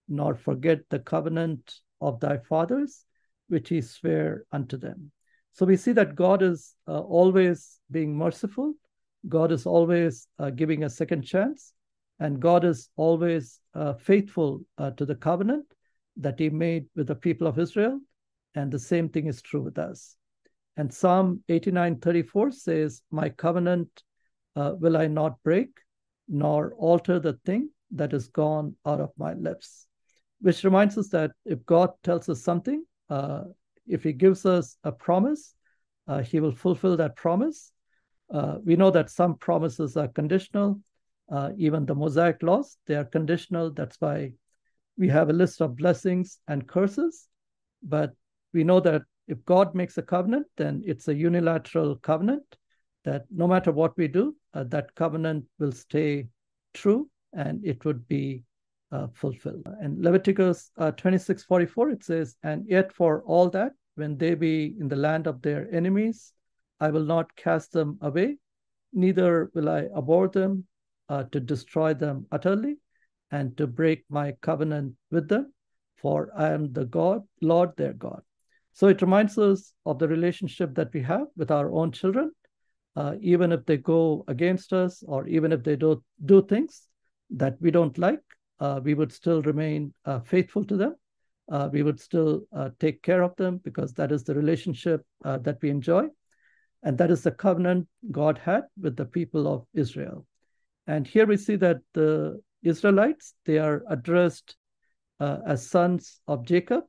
nor 0.08 0.36
forget 0.36 0.80
the 0.90 1.00
covenant 1.00 1.82
of 2.00 2.20
thy 2.20 2.38
fathers, 2.38 3.06
which 3.48 3.70
he 3.70 3.82
sware 3.82 4.46
unto 4.52 4.78
them. 4.78 5.12
So 5.54 5.66
we 5.66 5.78
see 5.78 5.94
that 5.94 6.16
God 6.16 6.42
is 6.42 6.76
uh, 6.88 7.00
always 7.00 7.80
being 7.90 8.16
merciful. 8.18 8.74
God 9.28 9.52
is 9.52 9.66
always 9.66 10.28
uh, 10.40 10.50
giving 10.50 10.84
a 10.84 10.90
second 10.90 11.24
chance. 11.24 11.74
And 12.20 12.40
God 12.40 12.64
is 12.64 12.90
always 12.96 13.60
uh, 13.74 13.94
faithful 13.94 14.62
uh, 14.78 14.92
to 14.92 15.06
the 15.06 15.16
covenant 15.16 15.66
that 16.18 16.40
he 16.40 16.50
made 16.50 16.86
with 16.96 17.08
the 17.08 17.16
people 17.16 17.48
of 17.48 17.60
Israel. 17.60 18.00
And 18.54 18.72
the 18.72 18.80
same 18.80 19.10
thing 19.10 19.28
is 19.28 19.42
true 19.42 19.62
with 19.62 19.78
us. 19.78 20.16
And 20.78 20.94
Psalm 20.94 21.44
89 21.50 22.00
34 22.00 22.52
says, 22.52 23.02
My 23.12 23.30
covenant 23.30 24.04
uh, 24.56 24.74
will 24.78 24.98
I 24.98 25.08
not 25.08 25.42
break, 25.44 25.70
nor 26.28 26.74
alter 26.76 27.20
the 27.20 27.34
thing 27.46 27.70
that 27.92 28.14
is 28.14 28.28
gone 28.28 28.76
out 28.86 29.02
of 29.02 29.12
my 29.18 29.34
lips. 29.34 29.88
Which 30.42 30.64
reminds 30.64 30.98
us 30.98 31.10
that 31.10 31.32
if 31.46 31.66
God 31.66 31.92
tells 32.04 32.30
us 32.30 32.44
something, 32.44 32.84
uh, 33.10 33.44
if 33.88 34.04
he 34.04 34.14
gives 34.14 34.46
us 34.46 34.78
a 34.84 34.92
promise, 34.92 35.56
uh, 36.08 36.22
he 36.22 36.40
will 36.40 36.52
fulfill 36.52 36.98
that 36.98 37.16
promise. 37.16 37.72
Uh, 38.34 38.58
we 38.64 38.76
know 38.76 38.92
that 38.92 39.10
some 39.10 39.36
promises 39.36 39.98
are 39.98 40.08
conditional. 40.08 40.80
Uh, 41.32 41.52
even 41.58 41.86
the 41.86 41.96
Mosaic 41.96 42.42
laws, 42.44 42.78
they 42.88 42.96
are 42.96 43.06
conditional. 43.06 43.72
That's 43.72 44.00
why 44.00 44.34
we 44.98 45.10
have 45.10 45.30
a 45.30 45.34
list 45.34 45.62
of 45.62 45.76
blessings 45.76 46.40
and 46.48 46.68
curses. 46.68 47.28
But 47.84 48.14
we 48.54 48.64
know 48.64 48.80
that 48.82 49.04
if 49.28 49.44
God 49.46 49.76
makes 49.76 49.98
a 49.98 50.02
covenant, 50.02 50.48
then 50.58 50.84
it's 50.86 51.08
a 51.08 51.16
unilateral 51.16 51.96
covenant 51.98 52.44
that 53.04 53.26
no 53.32 53.48
matter 53.48 53.72
what 53.72 53.96
we 53.98 54.08
do, 54.08 54.36
uh, 54.54 54.64
that 54.66 54.94
covenant 54.96 55.46
will 55.60 55.72
stay 55.72 56.28
true 56.74 57.10
and 57.34 57.64
it 57.66 57.86
would 57.86 58.08
be 58.08 58.44
uh, 58.92 59.08
fulfilled. 59.14 59.68
And 59.82 60.02
Leviticus 60.02 60.72
uh, 60.78 60.92
26 60.92 61.44
44, 61.44 61.90
it 61.92 62.04
says, 62.04 62.36
And 62.44 62.66
yet 62.68 62.94
for 62.94 63.24
all 63.24 63.50
that, 63.50 63.74
when 63.96 64.18
they 64.18 64.36
be 64.36 64.76
in 64.80 64.88
the 64.88 64.96
land 64.96 65.28
of 65.28 65.42
their 65.42 65.68
enemies, 65.74 66.34
I 66.80 66.90
will 66.90 67.06
not 67.06 67.36
cast 67.36 67.72
them 67.72 67.98
away, 68.02 68.38
neither 68.94 69.52
will 69.54 69.70
I 69.70 69.88
abhor 69.96 70.28
them 70.28 70.66
uh, 71.10 71.24
to 71.32 71.40
destroy 71.40 71.94
them 71.94 72.26
utterly 72.32 72.78
and 73.32 73.56
to 73.58 73.68
break 73.68 74.04
my 74.10 74.34
covenant 74.42 74.96
with 75.12 75.28
them, 75.28 75.54
for 75.96 76.32
I 76.38 76.52
am 76.52 76.74
the 76.74 76.86
God, 76.86 77.24
Lord 77.42 77.76
their 77.78 77.94
God. 77.94 78.22
So 78.74 78.88
it 78.88 79.02
reminds 79.02 79.38
us 79.38 79.74
of 79.86 80.00
the 80.00 80.08
relationship 80.08 80.76
that 80.76 80.94
we 80.94 81.02
have 81.04 81.28
with 81.38 81.50
our 81.52 81.72
own 81.72 81.92
children. 81.92 82.32
Uh, 82.96 83.16
even 83.20 83.52
if 83.52 83.66
they 83.66 83.78
go 83.78 84.24
against 84.28 84.72
us 84.72 85.04
or 85.06 85.28
even 85.28 85.52
if 85.52 85.64
they 85.64 85.76
don't 85.76 86.02
do 86.24 86.46
things 86.46 86.88
that 87.30 87.56
we 87.60 87.72
don't 87.72 87.98
like, 87.98 88.22
uh, 88.60 88.80
we 88.84 88.94
would 88.94 89.12
still 89.12 89.42
remain 89.42 89.94
uh, 90.06 90.20
faithful 90.22 90.64
to 90.64 90.78
them. 90.78 90.96
Uh, 91.52 91.70
we 91.72 91.84
would 91.84 92.00
still 92.00 92.44
uh, 92.56 92.70
take 92.80 93.02
care 93.02 93.22
of 93.22 93.36
them 93.36 93.60
because 93.64 93.94
that 93.94 94.12
is 94.12 94.24
the 94.24 94.34
relationship 94.34 95.06
that 95.24 95.58
we 95.62 95.70
enjoy. 95.70 96.08
And 96.86 96.98
that 97.00 97.12
is 97.12 97.24
the 97.24 97.32
covenant 97.32 97.88
God 98.12 98.38
had 98.38 98.64
with 98.80 98.96
the 98.96 99.06
people 99.06 99.48
of 99.48 99.66
Israel. 99.74 100.26
And 100.88 101.06
here 101.06 101.26
we 101.26 101.36
see 101.36 101.56
that 101.58 101.80
the 101.94 102.40
Israelites, 102.64 103.34
they 103.46 103.58
are 103.58 103.84
addressed 103.90 104.56
uh, 105.20 105.40
as 105.48 105.68
sons 105.68 106.22
of 106.28 106.46
Jacob. 106.46 106.84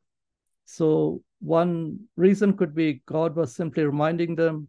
So 0.67 1.23
one 1.41 2.01
reason 2.17 2.57
could 2.57 2.75
be 2.75 3.03
God 3.07 3.35
was 3.35 3.57
simply 3.57 3.85
reminding 3.85 4.37
them 4.37 4.69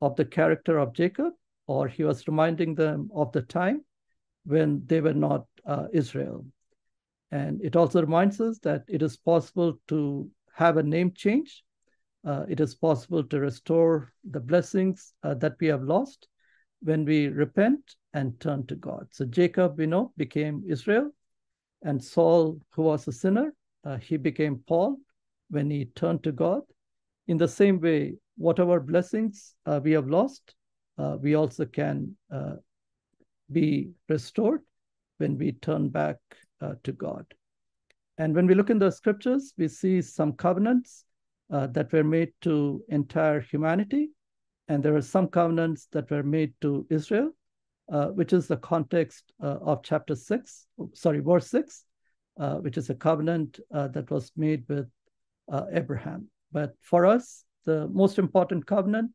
of 0.00 0.14
the 0.16 0.24
character 0.24 0.78
of 0.78 0.94
Jacob, 0.94 1.32
or 1.66 1.88
he 1.88 2.04
was 2.04 2.26
reminding 2.28 2.74
them 2.76 3.10
of 3.14 3.32
the 3.32 3.42
time 3.42 3.84
when 4.44 4.82
they 4.86 5.00
were 5.00 5.14
not 5.14 5.46
uh, 5.66 5.86
Israel. 5.92 6.46
And 7.32 7.60
it 7.62 7.76
also 7.76 8.00
reminds 8.00 8.40
us 8.40 8.58
that 8.60 8.84
it 8.88 9.02
is 9.02 9.16
possible 9.16 9.80
to 9.88 10.30
have 10.54 10.76
a 10.76 10.82
name 10.82 11.12
change. 11.12 11.64
Uh, 12.26 12.44
it 12.48 12.60
is 12.60 12.74
possible 12.74 13.24
to 13.24 13.40
restore 13.40 14.12
the 14.30 14.40
blessings 14.40 15.14
uh, 15.22 15.34
that 15.34 15.56
we 15.60 15.66
have 15.66 15.82
lost 15.82 16.28
when 16.82 17.04
we 17.04 17.28
repent 17.28 17.96
and 18.12 18.38
turn 18.40 18.66
to 18.66 18.74
God. 18.74 19.06
So 19.10 19.24
Jacob, 19.24 19.78
we 19.78 19.86
know, 19.86 20.12
became 20.16 20.62
Israel, 20.68 21.10
and 21.82 22.02
Saul, 22.02 22.60
who 22.70 22.82
was 22.82 23.08
a 23.08 23.12
sinner, 23.12 23.54
uh, 23.84 23.96
he 23.96 24.18
became 24.18 24.62
Paul 24.66 24.98
when 25.48 25.70
he 25.70 25.86
turned 25.86 26.22
to 26.24 26.32
God. 26.32 26.62
In 27.26 27.38
the 27.38 27.48
same 27.48 27.80
way, 27.80 28.14
whatever 28.36 28.80
blessings 28.80 29.54
uh, 29.64 29.80
we 29.82 29.92
have 29.92 30.08
lost, 30.08 30.54
uh, 30.98 31.16
we 31.20 31.34
also 31.34 31.64
can 31.64 32.16
uh, 32.30 32.56
be 33.50 33.90
restored 34.08 34.60
when 35.18 35.38
we 35.38 35.52
turn 35.52 35.88
back 35.88 36.16
to 36.82 36.92
God. 36.92 37.24
And 38.18 38.34
when 38.34 38.46
we 38.46 38.54
look 38.54 38.68
in 38.68 38.78
the 38.78 38.90
scriptures, 38.90 39.54
we 39.56 39.66
see 39.66 40.02
some 40.02 40.34
covenants 40.34 41.06
uh, 41.52 41.66
that 41.68 41.92
were 41.92 42.04
made 42.04 42.32
to 42.42 42.82
entire 42.88 43.40
humanity. 43.40 44.10
And 44.68 44.82
there 44.82 44.94
are 44.94 45.02
some 45.02 45.28
covenants 45.28 45.88
that 45.92 46.10
were 46.10 46.22
made 46.22 46.54
to 46.60 46.86
Israel, 46.90 47.30
uh, 47.92 48.06
which 48.08 48.32
is 48.32 48.46
the 48.46 48.56
context 48.58 49.32
uh, 49.42 49.58
of 49.62 49.82
chapter 49.82 50.14
6, 50.14 50.66
sorry, 50.94 51.20
verse 51.20 51.48
6, 51.50 51.84
uh, 52.38 52.54
which 52.56 52.76
is 52.76 52.88
a 52.88 52.94
covenant 52.94 53.58
uh, 53.74 53.88
that 53.88 54.10
was 54.10 54.30
made 54.36 54.64
with 54.68 54.86
Abraham. 55.72 56.28
But 56.52 56.74
for 56.80 57.04
us, 57.04 57.44
the 57.64 57.88
most 57.88 58.18
important 58.18 58.66
covenant 58.66 59.10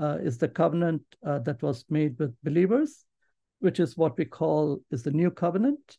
is 0.00 0.38
the 0.38 0.48
covenant 0.48 1.02
that 1.22 1.62
was 1.62 1.84
made 1.90 2.18
with 2.18 2.34
believers, 2.42 3.04
which 3.60 3.78
is 3.78 3.96
what 3.96 4.16
we 4.16 4.24
call 4.24 4.80
is 4.90 5.02
the 5.02 5.10
new 5.10 5.30
covenant 5.30 5.98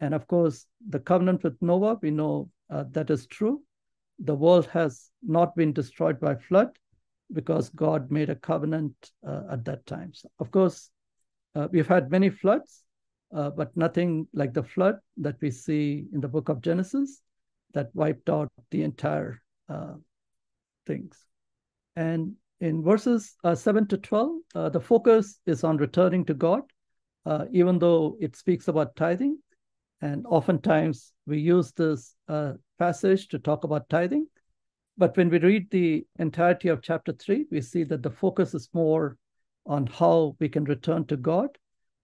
and 0.00 0.14
of 0.14 0.26
course, 0.26 0.66
the 0.88 1.00
covenant 1.00 1.42
with 1.42 1.60
Noah, 1.60 1.98
we 2.00 2.10
know 2.10 2.50
uh, 2.70 2.84
that 2.92 3.10
is 3.10 3.26
true. 3.26 3.62
The 4.18 4.34
world 4.34 4.66
has 4.66 5.10
not 5.22 5.54
been 5.54 5.72
destroyed 5.72 6.20
by 6.20 6.34
flood 6.36 6.76
because 7.32 7.68
God 7.70 8.10
made 8.10 8.30
a 8.30 8.34
covenant 8.34 8.94
uh, 9.26 9.42
at 9.52 9.64
that 9.66 9.86
time. 9.86 10.12
So 10.14 10.28
of 10.38 10.50
course, 10.50 10.90
uh, 11.54 11.68
we've 11.70 11.86
had 11.86 12.10
many 12.10 12.30
floods, 12.30 12.84
uh, 13.34 13.50
but 13.50 13.76
nothing 13.76 14.26
like 14.32 14.54
the 14.54 14.62
flood 14.62 14.96
that 15.18 15.36
we 15.40 15.50
see 15.50 16.06
in 16.12 16.20
the 16.20 16.28
book 16.28 16.48
of 16.48 16.62
Genesis 16.62 17.20
that 17.74 17.90
wiped 17.94 18.30
out 18.30 18.48
the 18.70 18.82
entire 18.82 19.42
uh, 19.68 19.94
things. 20.86 21.16
And 21.96 22.34
in 22.60 22.82
verses 22.82 23.36
uh, 23.44 23.54
7 23.54 23.86
to 23.88 23.98
12, 23.98 24.72
the 24.72 24.80
focus 24.80 25.38
is 25.46 25.64
on 25.64 25.76
returning 25.76 26.24
to 26.26 26.34
God, 26.34 26.62
even 27.52 27.78
though 27.78 28.16
it 28.20 28.36
speaks 28.36 28.68
about 28.68 28.96
tithing 28.96 29.38
and 30.00 30.24
oftentimes 30.26 31.12
we 31.26 31.38
use 31.38 31.72
this 31.72 32.14
uh, 32.28 32.52
passage 32.78 33.28
to 33.28 33.38
talk 33.38 33.64
about 33.64 33.88
tithing. 33.88 34.26
But 34.96 35.16
when 35.16 35.28
we 35.28 35.38
read 35.38 35.70
the 35.70 36.06
entirety 36.18 36.68
of 36.68 36.82
chapter 36.82 37.12
three, 37.12 37.46
we 37.50 37.60
see 37.60 37.84
that 37.84 38.02
the 38.02 38.10
focus 38.10 38.54
is 38.54 38.68
more 38.72 39.16
on 39.66 39.86
how 39.86 40.36
we 40.40 40.48
can 40.48 40.64
return 40.64 41.04
to 41.06 41.16
God. 41.16 41.50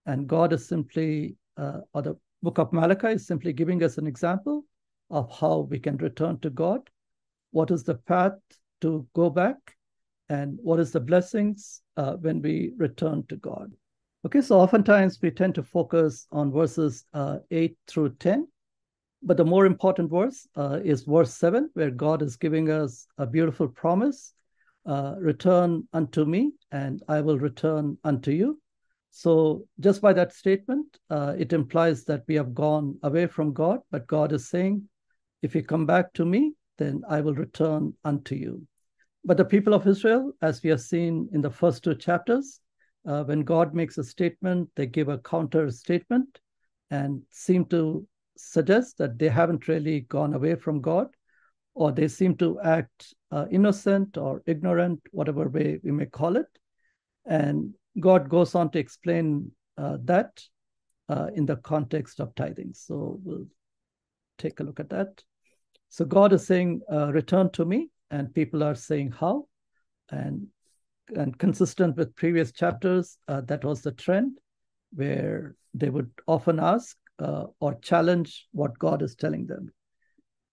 And 0.05 0.27
God 0.27 0.53
is 0.53 0.67
simply, 0.67 1.35
uh, 1.57 1.81
or 1.93 2.01
the 2.01 2.15
book 2.43 2.57
of 2.57 2.71
Malachi 2.71 3.13
is 3.13 3.27
simply 3.27 3.53
giving 3.53 3.83
us 3.83 3.97
an 3.97 4.07
example 4.07 4.65
of 5.09 5.29
how 5.39 5.67
we 5.69 5.79
can 5.79 5.97
return 5.97 6.39
to 6.39 6.49
God. 6.49 6.81
What 7.51 7.71
is 7.71 7.83
the 7.83 7.95
path 7.95 8.33
to 8.81 9.07
go 9.13 9.29
back? 9.29 9.57
And 10.29 10.57
what 10.61 10.79
is 10.79 10.91
the 10.91 10.99
blessings 10.99 11.81
uh, 11.97 12.13
when 12.13 12.41
we 12.41 12.71
return 12.77 13.23
to 13.29 13.35
God? 13.37 13.71
Okay, 14.25 14.41
so 14.41 14.59
oftentimes 14.59 15.19
we 15.21 15.29
tend 15.29 15.53
to 15.53 15.61
focus 15.61 16.25
on 16.31 16.51
verses 16.51 17.05
uh, 17.13 17.37
8 17.51 17.77
through 17.85 18.15
10. 18.15 18.47
But 19.21 19.37
the 19.37 19.45
more 19.45 19.67
important 19.67 20.09
verse 20.09 20.47
uh, 20.55 20.79
is 20.83 21.03
verse 21.03 21.31
7, 21.35 21.69
where 21.75 21.91
God 21.91 22.23
is 22.23 22.35
giving 22.35 22.71
us 22.71 23.05
a 23.19 23.27
beautiful 23.27 23.67
promise 23.67 24.33
uh, 24.87 25.13
return 25.19 25.87
unto 25.93 26.25
me, 26.25 26.53
and 26.71 27.03
I 27.07 27.21
will 27.21 27.37
return 27.37 27.99
unto 28.03 28.31
you. 28.31 28.59
So, 29.11 29.67
just 29.79 30.01
by 30.01 30.11
that 30.13 30.33
statement, 30.33 30.97
uh, 31.11 31.35
it 31.37 31.53
implies 31.53 32.03
that 32.05 32.23
we 32.27 32.33
have 32.33 32.55
gone 32.55 32.97
away 33.03 33.27
from 33.27 33.53
God, 33.53 33.81
but 33.91 34.07
God 34.07 34.31
is 34.31 34.49
saying, 34.49 34.89
if 35.43 35.53
you 35.53 35.61
come 35.61 35.85
back 35.85 36.13
to 36.13 36.25
me, 36.25 36.53
then 36.79 37.03
I 37.07 37.21
will 37.21 37.35
return 37.35 37.93
unto 38.03 38.33
you. 38.33 38.65
But 39.23 39.37
the 39.37 39.45
people 39.45 39.75
of 39.75 39.85
Israel, 39.85 40.31
as 40.41 40.63
we 40.63 40.71
have 40.71 40.81
seen 40.81 41.29
in 41.31 41.41
the 41.41 41.51
first 41.51 41.83
two 41.83 41.93
chapters, 41.93 42.59
uh, 43.05 43.23
when 43.23 43.41
God 43.41 43.73
makes 43.73 43.97
a 43.97 44.03
statement, 44.03 44.69
they 44.75 44.85
give 44.85 45.09
a 45.09 45.19
counter 45.19 45.69
statement 45.69 46.39
and 46.89 47.21
seem 47.31 47.65
to 47.65 48.05
suggest 48.37 48.97
that 48.97 49.17
they 49.17 49.29
haven't 49.29 49.67
really 49.67 50.01
gone 50.01 50.33
away 50.33 50.55
from 50.55 50.81
God, 50.81 51.07
or 51.73 51.91
they 51.91 52.07
seem 52.07 52.35
to 52.37 52.59
act 52.61 53.13
uh, 53.31 53.45
innocent 53.51 54.17
or 54.17 54.41
ignorant, 54.45 55.01
whatever 55.11 55.47
way 55.49 55.79
we 55.83 55.91
may 55.91 56.05
call 56.05 56.35
it. 56.37 56.47
And 57.25 57.73
God 57.99 58.29
goes 58.29 58.55
on 58.55 58.71
to 58.71 58.79
explain 58.79 59.51
uh, 59.77 59.97
that 60.03 60.41
uh, 61.09 61.27
in 61.35 61.45
the 61.45 61.57
context 61.57 62.19
of 62.19 62.33
tithing. 62.35 62.73
So 62.73 63.19
we'll 63.23 63.47
take 64.37 64.59
a 64.59 64.63
look 64.63 64.79
at 64.79 64.89
that. 64.89 65.23
So 65.89 66.05
God 66.05 66.33
is 66.33 66.45
saying, 66.45 66.81
uh, 66.91 67.11
Return 67.11 67.51
to 67.51 67.65
me, 67.65 67.89
and 68.11 68.33
people 68.33 68.63
are 68.63 68.75
saying, 68.75 69.11
How? 69.11 69.47
And 70.09 70.47
and 71.15 71.37
consistent 71.37 71.95
with 71.97 72.15
previous 72.15 72.51
chapters, 72.51 73.17
uh, 73.27 73.41
that 73.41 73.63
was 73.63 73.81
the 73.81 73.91
trend 73.91 74.37
where 74.93 75.55
they 75.73 75.89
would 75.89 76.09
often 76.27 76.59
ask 76.59 76.97
uh, 77.19 77.45
or 77.59 77.75
challenge 77.75 78.47
what 78.51 78.77
God 78.79 79.01
is 79.01 79.15
telling 79.15 79.45
them. 79.45 79.71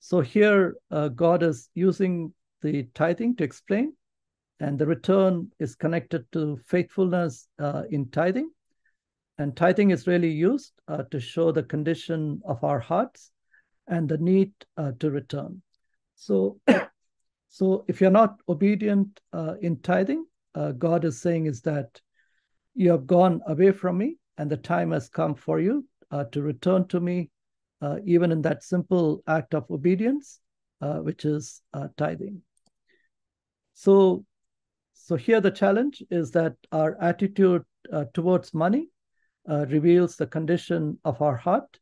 So 0.01 0.21
here, 0.21 0.75
uh, 0.91 1.09
God 1.09 1.43
is 1.43 1.69
using 1.75 2.33
the 2.61 2.85
tithing 2.95 3.37
to 3.37 3.45
explain, 3.45 3.95
and 4.61 4.79
the 4.79 4.87
return 4.87 5.51
is 5.59 5.75
connected 5.75 6.31
to 6.33 6.59
faithfulness 6.67 7.49
uh, 7.59 7.85
in 7.91 8.11
tithing. 8.11 8.51
And 9.39 9.57
tithing 9.57 9.91
is 9.91 10.07
really 10.07 10.31
used 10.31 10.73
uh, 10.89 11.05
to 11.11 11.19
show 11.19 11.53
the 11.53 11.63
condition 11.63 12.43
of 12.45 12.63
our 12.63 12.79
hearts 12.79 13.31
and 13.87 14.09
the 14.09 14.19
need 14.19 14.53
uh, 14.77 14.93
to 15.01 15.11
return. 15.11 15.63
So, 16.15 16.61
so 17.49 17.85
if 17.89 18.01
you're 18.01 18.11
not 18.11 18.41
obedient 18.49 19.21
uh, 19.33 19.55
in 19.61 19.81
tithing, 19.81 20.27
uh, 20.55 20.73
God 20.73 21.05
is 21.05 21.21
saying 21.21 21.47
is 21.47 21.63
that 21.63 22.01
you 22.75 22.91
have 22.91 23.07
gone 23.07 23.41
away 23.47 23.73
from 23.73 23.99
me, 23.99 24.17
and 24.39 24.51
the 24.51 24.57
time 24.57 24.93
has 24.93 25.09
come 25.09 25.35
for 25.35 25.61
you 25.61 25.87
uh, 26.11 26.25
to 26.25 26.43
return 26.43 26.87
to 26.89 27.01
me, 27.01 27.31
uh, 27.81 27.99
even 28.05 28.33
in 28.33 28.43
that 28.43 28.63
simple 28.63 29.23
act 29.27 29.55
of 29.55 29.71
obedience, 29.71 30.41
uh, 30.81 30.97
which 30.97 31.25
is 31.25 31.63
uh, 31.75 31.89
tithing. 31.97 32.43
So, 33.75 34.25
so 34.95 35.17
here 35.17 35.41
the 35.41 35.51
challenge 35.51 36.03
is 36.11 36.31
that 36.33 36.55
our 36.71 37.01
attitude 37.03 37.63
uh, 37.93 38.05
towards 38.15 38.55
money 38.55 38.89
reveals 39.47 40.17
the 40.17 40.27
condition 40.27 40.99
of 41.05 41.21
our 41.21 41.37
heart, 41.37 41.79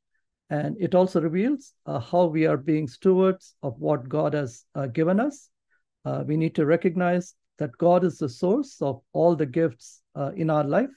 and 0.49 0.77
it 0.81 0.95
also 0.95 1.21
reveals 1.21 1.75
how 1.87 2.27
we 2.27 2.47
are 2.47 2.57
being 2.57 2.89
stewards 2.89 3.55
of 3.63 3.79
what 3.79 4.09
God 4.09 4.33
has 4.33 4.65
given 4.93 5.21
us. 5.21 5.51
we 6.27 6.37
need 6.37 6.55
to 6.55 6.65
recognize 6.65 7.35
that 7.61 7.77
God 7.77 8.05
is 8.05 8.17
the 8.17 8.29
source 8.29 8.81
of 8.81 9.03
all 9.13 9.37
the 9.37 9.47
gifts 9.47 10.03
uh, 10.17 10.33
in 10.35 10.49
our 10.49 10.65
life. 10.65 10.91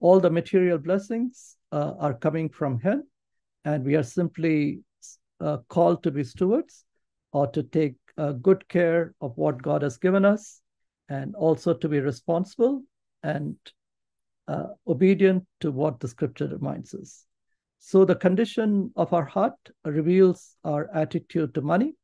All 0.00 0.20
the 0.20 0.30
material 0.30 0.76
blessings 0.76 1.56
uh, 1.72 1.94
are 1.98 2.12
coming 2.12 2.50
from 2.50 2.78
Him, 2.78 3.04
and 3.64 3.82
we 3.82 3.96
are 3.96 4.02
simply 4.02 4.80
uh, 5.40 5.56
called 5.68 6.02
to 6.02 6.10
be 6.10 6.22
stewards 6.22 6.84
or 7.32 7.46
to 7.48 7.62
take 7.62 7.96
uh, 8.18 8.32
good 8.32 8.68
care 8.68 9.14
of 9.22 9.32
what 9.38 9.62
God 9.62 9.80
has 9.80 9.96
given 9.96 10.26
us, 10.26 10.60
and 11.08 11.34
also 11.34 11.72
to 11.72 11.88
be 11.88 12.00
responsible 12.00 12.82
and 13.22 13.56
uh, 14.48 14.66
obedient 14.86 15.46
to 15.60 15.72
what 15.72 15.98
the 15.98 16.08
scripture 16.08 16.46
reminds 16.46 16.94
us. 16.94 17.24
So, 17.78 18.04
the 18.04 18.16
condition 18.16 18.92
of 18.96 19.14
our 19.14 19.24
heart 19.24 19.56
reveals 19.84 20.56
our 20.62 20.90
attitude 20.94 21.54
to 21.54 21.62
money. 21.62 21.94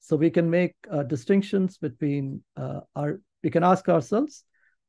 So, 0.00 0.16
we 0.16 0.30
can 0.30 0.48
make 0.48 0.74
uh, 0.90 1.02
distinctions 1.02 1.76
between 1.76 2.42
our 2.56 3.20
we 3.44 3.50
can 3.50 3.62
ask 3.62 3.88
ourselves 3.88 4.42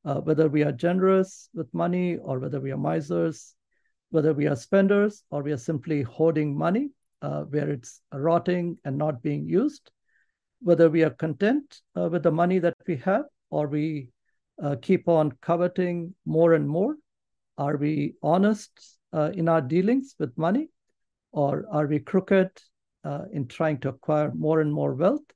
uh, 0.06 0.22
whether 0.22 0.48
we 0.48 0.63
are 0.63 0.72
generous 0.72 1.50
with 1.54 1.72
money 1.74 2.18
or 2.18 2.39
whether 2.39 2.62
we 2.62 2.72
are 2.72 2.78
misers, 2.78 3.54
whether 4.12 4.34
we 4.34 4.48
are 4.48 4.56
spenders 4.56 5.24
or 5.30 5.44
we 5.44 5.52
are 5.52 5.58
simply 5.58 6.02
hoarding 6.02 6.58
money 6.58 6.89
uh, 7.22 7.41
where 7.41 7.70
it's 7.70 8.02
rotting 8.13 8.78
and 8.86 8.98
not 8.98 9.22
being 9.22 9.46
used, 9.46 9.91
whether 10.62 10.89
we 10.89 11.04
are 11.04 11.10
content 11.10 11.82
uh, 11.98 12.08
with 12.10 12.24
the 12.24 12.32
money 12.32 12.58
that 12.60 12.76
we 12.88 12.96
have 12.96 13.26
or 13.50 13.68
we 13.68 14.10
uh, 14.63 14.76
keep 14.82 15.10
on 15.10 15.32
coveting 15.41 16.15
more 16.26 16.54
and 16.54 16.68
more. 16.68 16.96
Are 17.58 17.76
we 17.76 18.15
honest 18.24 18.72
uh, 19.12 19.32
in 19.34 19.50
our 19.50 19.62
dealings 19.62 20.15
with 20.18 20.38
money 20.38 20.70
or 21.34 21.65
are 21.70 21.88
we 21.88 22.00
crooked 22.00 22.52
uh, 23.04 23.24
in 23.34 23.48
trying 23.48 23.80
to 23.80 23.89
acquire 23.89 24.32
more 24.34 24.62
and 24.62 24.72
more 24.72 24.94
wealth? 24.94 25.35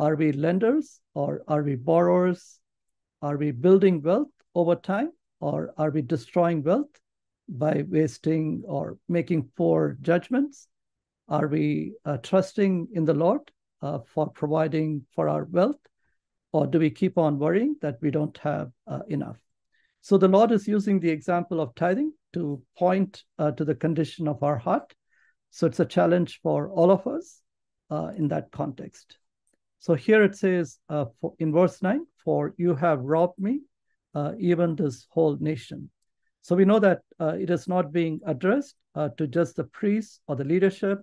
Are 0.00 0.16
we 0.16 0.32
lenders 0.32 0.98
or 1.12 1.42
are 1.46 1.62
we 1.62 1.74
borrowers? 1.74 2.58
Are 3.20 3.36
we 3.36 3.50
building 3.50 4.00
wealth 4.00 4.30
over 4.54 4.74
time 4.74 5.10
or 5.40 5.74
are 5.76 5.90
we 5.90 6.00
destroying 6.00 6.62
wealth 6.62 6.88
by 7.50 7.84
wasting 7.86 8.62
or 8.66 8.96
making 9.10 9.50
poor 9.58 9.98
judgments? 10.00 10.68
Are 11.28 11.48
we 11.48 11.92
uh, 12.06 12.16
trusting 12.16 12.88
in 12.94 13.04
the 13.04 13.12
Lord 13.12 13.42
uh, 13.82 13.98
for 14.06 14.30
providing 14.30 15.04
for 15.14 15.28
our 15.28 15.44
wealth? 15.44 15.76
Or 16.54 16.66
do 16.66 16.78
we 16.78 16.88
keep 16.88 17.18
on 17.18 17.38
worrying 17.38 17.76
that 17.82 17.98
we 18.00 18.10
don't 18.10 18.38
have 18.38 18.70
uh, 18.86 19.00
enough? 19.08 19.36
So 20.00 20.16
the 20.16 20.28
Lord 20.28 20.50
is 20.50 20.66
using 20.66 20.98
the 21.00 21.10
example 21.10 21.60
of 21.60 21.74
tithing 21.74 22.14
to 22.32 22.62
point 22.78 23.22
uh, 23.38 23.50
to 23.50 23.66
the 23.66 23.74
condition 23.74 24.28
of 24.28 24.42
our 24.42 24.56
heart. 24.56 24.94
So 25.50 25.66
it's 25.66 25.80
a 25.80 25.84
challenge 25.84 26.40
for 26.42 26.70
all 26.70 26.90
of 26.90 27.06
us 27.06 27.42
uh, 27.90 28.12
in 28.16 28.28
that 28.28 28.50
context. 28.50 29.19
So 29.80 29.94
here 29.94 30.22
it 30.22 30.36
says 30.36 30.78
uh, 30.90 31.06
for, 31.20 31.32
in 31.38 31.52
verse 31.52 31.80
9, 31.82 32.04
for 32.22 32.54
you 32.58 32.74
have 32.74 33.00
robbed 33.00 33.38
me, 33.38 33.60
uh, 34.14 34.32
even 34.38 34.76
this 34.76 35.06
whole 35.08 35.38
nation. 35.40 35.90
So 36.42 36.54
we 36.54 36.66
know 36.66 36.78
that 36.80 37.00
uh, 37.18 37.36
it 37.40 37.48
is 37.48 37.66
not 37.66 37.90
being 37.90 38.20
addressed 38.26 38.74
uh, 38.94 39.08
to 39.16 39.26
just 39.26 39.56
the 39.56 39.64
priests 39.64 40.20
or 40.28 40.36
the 40.36 40.44
leadership. 40.44 41.00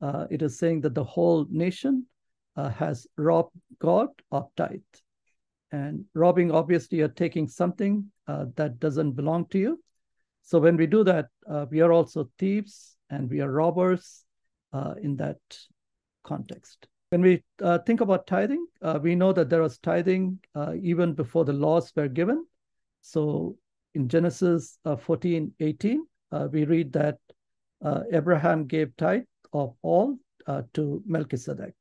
Uh, 0.00 0.26
it 0.30 0.40
is 0.40 0.58
saying 0.58 0.80
that 0.82 0.94
the 0.94 1.04
whole 1.04 1.46
nation 1.50 2.06
uh, 2.56 2.70
has 2.70 3.06
robbed 3.18 3.54
God 3.78 4.08
of 4.32 4.48
tithe. 4.56 4.80
And 5.70 6.06
robbing, 6.14 6.50
obviously, 6.50 6.98
you're 6.98 7.08
taking 7.08 7.48
something 7.48 8.10
that 8.26 8.78
doesn't 8.80 9.12
belong 9.12 9.46
to 9.48 9.58
you. 9.58 9.82
So 10.42 10.58
when 10.58 10.76
we 10.76 10.86
do 10.86 11.04
that, 11.04 11.26
we 11.70 11.80
are 11.80 11.92
also 11.92 12.30
thieves 12.38 12.96
and 13.10 13.28
we 13.28 13.40
are 13.40 13.50
robbers 13.50 14.24
in 15.02 15.16
that 15.16 15.38
context. 16.24 16.86
When 17.10 17.20
we 17.22 17.44
uh, 17.62 17.78
think 17.86 18.00
about 18.00 18.26
tithing, 18.26 18.66
uh, 18.82 18.98
we 19.00 19.14
know 19.14 19.32
that 19.32 19.48
there 19.48 19.62
was 19.62 19.78
tithing 19.78 20.40
uh, 20.56 20.74
even 20.82 21.12
before 21.12 21.44
the 21.44 21.52
laws 21.52 21.92
were 21.94 22.08
given. 22.08 22.44
So 23.00 23.56
in 23.94 24.08
Genesis 24.08 24.78
uh, 24.84 24.96
14, 24.96 25.52
18, 25.60 26.04
uh, 26.32 26.48
we 26.50 26.64
read 26.64 26.92
that 26.94 27.18
uh, 27.84 28.00
Abraham 28.12 28.66
gave 28.66 28.96
tithe 28.96 29.22
of 29.52 29.74
all 29.82 30.18
to 30.74 31.02
Melchizedek. 31.06 31.74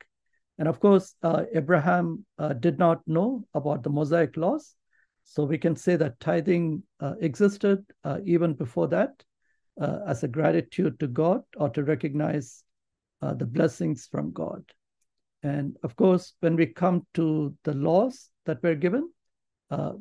And 0.58 0.68
of 0.68 0.80
course, 0.80 1.14
Abraham 1.54 2.26
did 2.60 2.80
not 2.80 3.02
know 3.06 3.46
about 3.54 3.84
the 3.84 3.92
Mosaic 3.92 4.38
laws. 4.38 4.76
So 5.24 5.44
we 5.44 5.60
can 5.60 5.76
say 5.76 5.96
that 5.98 6.20
tithing 6.20 6.82
existed 7.20 7.86
even 8.24 8.54
before 8.54 8.88
that 8.88 9.24
as 9.80 10.24
a 10.24 10.28
gratitude 10.28 11.00
to 11.00 11.08
God 11.08 11.42
or 11.58 11.70
to 11.70 11.84
recognize 11.84 12.64
the 13.22 13.46
blessings 13.46 14.08
from 14.10 14.32
God. 14.32 14.64
And 15.46 15.78
of 15.84 15.96
course, 15.96 16.34
when 16.40 16.56
we 16.56 16.66
come 16.66 17.06
to 17.14 17.54
the 17.66 17.76
laws 17.76 18.32
that 18.48 18.64
were 18.64 18.74
given, 18.74 19.12
uh, 19.70 19.94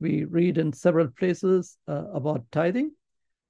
we 0.00 0.24
read 0.24 0.58
in 0.58 0.70
several 0.74 1.08
places 1.08 1.78
uh, 1.88 2.08
about 2.12 2.44
tithing. 2.52 2.92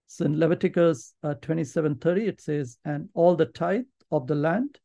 So 0.07 0.25
in 0.27 0.39
Leviticus 0.39 1.15
uh, 1.25 1.35
27:30, 1.43 2.29
it 2.29 2.41
says, 2.41 2.79
"And 2.85 3.09
all 3.15 3.35
the 3.35 3.47
tithe 3.47 3.91
of 4.13 4.29
the 4.29 4.37
land, 4.37 4.79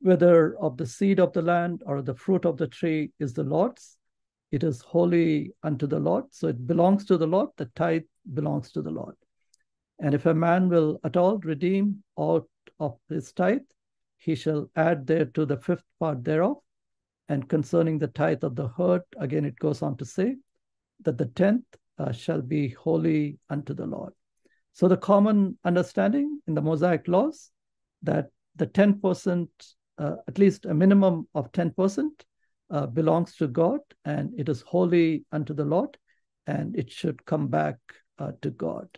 whether 0.00 0.56
of 0.56 0.78
the 0.78 0.86
seed 0.86 1.20
of 1.20 1.34
the 1.34 1.42
land 1.42 1.82
or 1.84 2.00
the 2.00 2.14
fruit 2.14 2.46
of 2.46 2.56
the 2.56 2.68
tree, 2.68 3.12
is 3.18 3.34
the 3.34 3.44
Lord's. 3.44 3.98
it 4.50 4.64
is 4.64 4.80
holy 4.80 5.52
unto 5.62 5.86
the 5.86 6.00
Lord. 6.00 6.24
So 6.30 6.48
it 6.48 6.66
belongs 6.66 7.04
to 7.06 7.18
the 7.18 7.26
Lord. 7.26 7.50
The 7.58 7.70
tithe 7.76 8.08
belongs 8.32 8.72
to 8.72 8.80
the 8.80 8.90
Lord. 8.90 9.16
And 9.98 10.14
if 10.14 10.24
a 10.24 10.34
man 10.34 10.70
will 10.70 10.98
at 11.04 11.18
all 11.18 11.38
redeem 11.38 12.02
out 12.18 12.48
of 12.80 12.98
his 13.10 13.32
tithe, 13.32 13.68
he 14.22 14.36
shall 14.36 14.70
add 14.76 15.06
there 15.06 15.24
to 15.24 15.44
the 15.44 15.56
fifth 15.56 15.84
part 15.98 16.22
thereof. 16.22 16.58
And 17.28 17.48
concerning 17.48 17.98
the 17.98 18.06
tithe 18.08 18.44
of 18.44 18.54
the 18.54 18.68
herd, 18.68 19.02
again 19.18 19.44
it 19.44 19.58
goes 19.58 19.82
on 19.82 19.96
to 19.96 20.04
say 20.04 20.36
that 21.00 21.18
the 21.18 21.26
tenth 21.26 21.64
uh, 21.98 22.12
shall 22.12 22.40
be 22.40 22.68
holy 22.68 23.38
unto 23.50 23.74
the 23.74 23.86
Lord. 23.86 24.12
So 24.72 24.86
the 24.86 24.96
common 24.96 25.58
understanding 25.64 26.40
in 26.46 26.54
the 26.54 26.62
Mosaic 26.62 27.08
laws 27.08 27.50
that 28.02 28.28
the 28.56 28.66
10%, 28.66 29.48
uh, 29.98 30.16
at 30.28 30.38
least 30.38 30.66
a 30.66 30.74
minimum 30.74 31.26
of 31.34 31.50
10%, 31.52 32.08
uh, 32.70 32.86
belongs 32.86 33.36
to 33.36 33.48
God 33.48 33.80
and 34.04 34.32
it 34.38 34.48
is 34.48 34.62
holy 34.62 35.24
unto 35.32 35.52
the 35.52 35.64
Lord 35.64 35.98
and 36.46 36.76
it 36.76 36.90
should 36.90 37.24
come 37.26 37.48
back 37.48 37.76
uh, 38.18 38.32
to 38.42 38.50
God. 38.50 38.88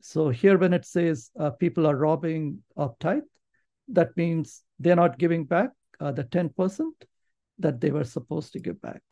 So 0.00 0.28
here, 0.28 0.58
when 0.58 0.74
it 0.74 0.84
says 0.84 1.30
uh, 1.38 1.50
people 1.50 1.86
are 1.86 1.96
robbing 1.96 2.62
of 2.76 2.98
tithe, 2.98 3.22
that 3.88 4.16
means 4.16 4.62
they're 4.78 4.96
not 4.96 5.18
giving 5.18 5.44
back 5.44 5.70
uh, 6.00 6.12
the 6.12 6.24
10% 6.24 6.86
that 7.58 7.80
they 7.80 7.90
were 7.90 8.04
supposed 8.04 8.52
to 8.52 8.60
give 8.60 8.80
back. 8.80 9.02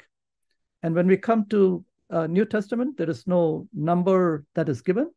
And 0.83 0.95
when 0.95 1.07
we 1.07 1.17
come 1.17 1.47
to 1.51 1.85
uh, 2.11 2.27
New 2.27 2.45
Testament, 2.45 2.97
there 2.97 3.11
is 3.11 3.27
no 3.27 3.69
number 3.73 4.45
that 4.55 4.69
is 4.69 4.83
given. 4.83 5.11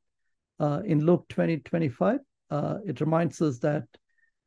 Uh, 0.59 0.81
in 0.85 1.05
Luke 1.05 1.25
20, 1.29 1.57
25, 1.57 2.19
uh, 2.49 2.77
it 2.85 3.01
reminds 3.01 3.41
us 3.41 3.59
that 3.59 3.83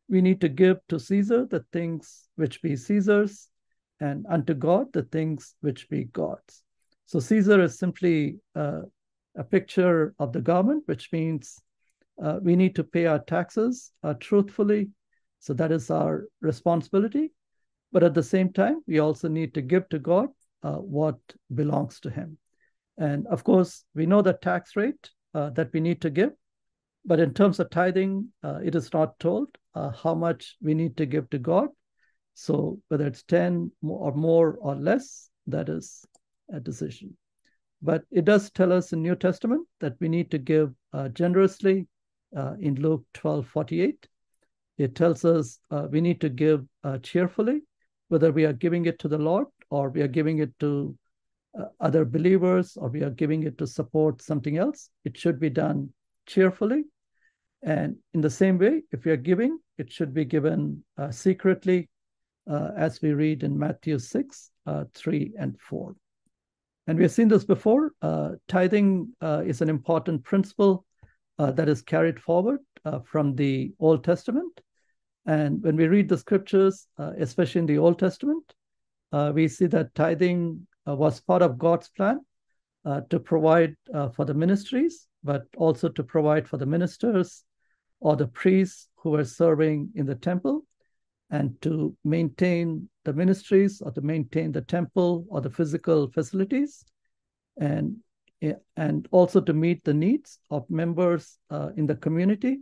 we 0.09 0.23
need 0.23 0.41
to 0.41 0.49
give 0.49 0.79
to 0.89 0.99
Caesar 0.99 1.45
the 1.45 1.65
things 1.73 2.29
which 2.37 2.63
be 2.63 2.77
Caesar's, 2.77 3.49
and 4.01 4.25
unto 4.31 4.55
God 4.55 4.93
the 4.93 5.03
things 5.03 5.55
which 5.61 5.89
be 5.89 6.05
God's. 6.05 6.63
So 7.07 7.21
Caesar 7.21 7.63
is 7.63 7.79
simply 7.79 8.39
uh, 8.55 8.83
a 9.37 9.45
picture 9.45 10.15
of 10.19 10.33
the 10.33 10.41
government, 10.41 10.85
which 10.87 11.11
means 11.13 11.61
uh, 12.23 12.39
we 12.43 12.57
need 12.57 12.75
to 12.77 12.85
pay 12.85 13.07
our 13.07 13.19
taxes 13.19 13.93
uh, 14.03 14.15
truthfully. 14.15 14.91
So 15.41 15.55
that 15.55 15.73
is 15.73 15.91
our 15.91 16.27
responsibility. 16.41 17.33
But 17.93 18.03
at 18.03 18.15
the 18.15 18.23
same 18.23 18.53
time, 18.53 18.83
we 18.87 18.99
also 18.99 19.29
need 19.29 19.55
to 19.55 19.63
give 19.63 19.89
to 19.89 19.99
God 19.99 20.29
uh, 20.63 20.77
what 20.77 21.17
belongs 21.55 22.01
to 22.01 22.11
Him. 22.11 22.39
And 22.99 23.27
of 23.29 23.45
course, 23.45 23.85
we 23.95 24.07
know 24.07 24.23
the 24.23 24.35
tax 24.35 24.77
rate 24.77 25.11
uh, 25.35 25.51
that 25.51 25.73
we 25.73 25.81
need 25.81 26.03
to 26.03 26.11
give. 26.11 26.31
But 27.05 27.21
in 27.21 27.33
terms 27.33 27.61
of 27.61 27.71
tithing, 27.71 28.29
uh, 28.43 28.59
it 28.63 28.75
is 28.75 28.93
not 28.93 29.19
told 29.19 29.49
how 30.03 30.13
much 30.13 30.57
we 30.61 30.75
need 30.75 30.97
to 30.97 31.07
give 31.07 31.31
to 31.31 31.39
God 31.39 31.69
so 32.41 32.81
whether 32.87 33.05
it's 33.05 33.25
10 33.25 33.73
or 33.83 34.15
more 34.15 34.59
or 34.61 34.77
less, 34.77 35.29
that 35.49 35.69
is 35.69 36.07
a 36.49 36.61
decision. 36.61 37.17
But 37.83 38.05
it 38.13 38.27
does 38.27 38.53
tell 38.53 38.73
us 38.73 38.93
in 38.93 39.03
New 39.03 39.17
Testament 39.17 39.67
that 39.81 39.97
we 39.99 40.09
need 40.09 40.31
to 40.31 40.39
give 40.39 40.73
uh, 40.93 41.09
generously 41.09 41.89
uh, 42.37 42.55
in 42.61 42.77
Luke 42.77 43.05
12, 43.15 43.45
48. 43.49 44.07
It 44.79 44.95
tells 44.95 45.25
us 45.25 45.59
uh, 45.73 45.89
we 45.91 46.01
need 46.01 46.21
to 46.21 46.29
give 46.29 46.65
uh, 46.85 46.99
cheerfully, 46.99 47.63
whether 48.09 48.31
we 48.31 48.45
are 48.45 48.53
giving 48.53 48.87
it 48.87 48.99
to 49.01 49.09
the 49.09 49.19
Lord 49.19 49.49
or 49.71 49.91
we 49.91 50.03
are 50.03 50.09
giving 50.09 50.39
it 50.39 50.57
to 50.61 50.97
uh, 51.59 51.65
other 51.81 52.05
believers 52.05 52.77
or 52.77 52.89
we 52.89 53.03
are 53.03 53.11
giving 53.11 53.43
it 53.43 53.59
to 53.59 53.67
support 53.67 54.23
something 54.23 54.57
else. 54.57 54.91
It 55.05 55.17
should 55.17 55.41
be 55.41 55.51
done 55.51 55.93
cheerfully. 56.27 56.85
And 57.63 57.97
in 58.15 58.21
the 58.21 58.31
same 58.31 58.57
way, 58.57 58.83
if 58.93 59.05
we 59.05 59.11
are 59.11 59.17
giving, 59.17 59.59
it 59.79 59.93
should 59.93 60.15
be 60.15 60.25
given 60.25 60.85
uh, 60.97 61.11
secretly 61.11 61.89
uh, 62.49 62.71
as 62.77 63.03
we 63.03 63.13
read 63.13 63.43
in 63.43 63.59
Matthew 63.59 63.99
6, 63.99 64.51
uh, 64.67 64.85
3, 64.95 65.33
and 65.39 65.61
4. 65.61 65.95
And 66.87 66.97
we 66.97 67.05
have 67.05 67.13
seen 67.13 67.29
this 67.29 67.45
before. 67.45 67.93
Tithing 68.47 69.13
is 69.21 69.61
an 69.61 69.69
important 69.69 70.23
principle 70.25 70.87
that 71.37 71.69
is 71.69 71.83
carried 71.83 72.19
forward 72.19 72.61
uh, 72.85 73.01
from 73.01 73.35
the 73.35 73.73
Old 73.79 74.05
Testament. 74.05 74.61
And 75.29 75.63
when 75.63 75.77
we 75.77 75.89
read 75.89 76.09
the 76.09 76.17
scriptures, 76.17 76.87
uh, 76.99 77.13
especially 77.19 77.59
in 77.59 77.67
the 77.67 77.77
Old 77.77 77.99
Testament, 77.99 78.55
uh, 79.13 79.31
we 79.35 79.47
see 79.47 79.67
that 79.67 79.95
tithing 79.95 80.67
uh, 80.89 80.97
was 80.97 81.21
part 81.21 81.43
of 81.43 81.59
God's 81.59 81.91
plan 81.91 82.21
to 83.11 83.21
provide 83.21 83.77
for 84.15 84.25
the 84.25 84.33
ministries, 84.33 85.07
but 85.23 85.43
also 85.59 85.91
to 85.91 86.03
provide 86.03 86.49
for 86.49 86.57
the 86.57 86.65
ministers 86.65 87.45
or 88.01 88.17
the 88.17 88.29
priests 88.29 88.89
who 88.97 89.11
were 89.11 89.25
serving 89.25 89.91
in 89.95 90.07
the 90.07 90.15
temple 90.15 90.65
and 91.31 91.61
to 91.61 91.95
maintain 92.05 92.89
the 93.05 93.13
ministries 93.13 93.83
or 93.83 93.91
to 93.91 94.01
maintain 94.01 94.53
the 94.53 94.63
temple 94.63 95.27
or 95.29 95.43
the 95.43 95.51
physical 95.51 96.11
facilities 96.11 96.85
and 97.59 97.97
eh, 98.41 98.55
and 98.77 99.07
also 99.11 99.41
to 99.41 99.53
meet 99.53 99.85
the 99.85 99.93
needs 99.93 100.39
of 100.51 100.69
members 100.71 101.39
uh, 101.51 101.71
in 101.77 101.87
the 101.87 101.97
community 101.97 102.61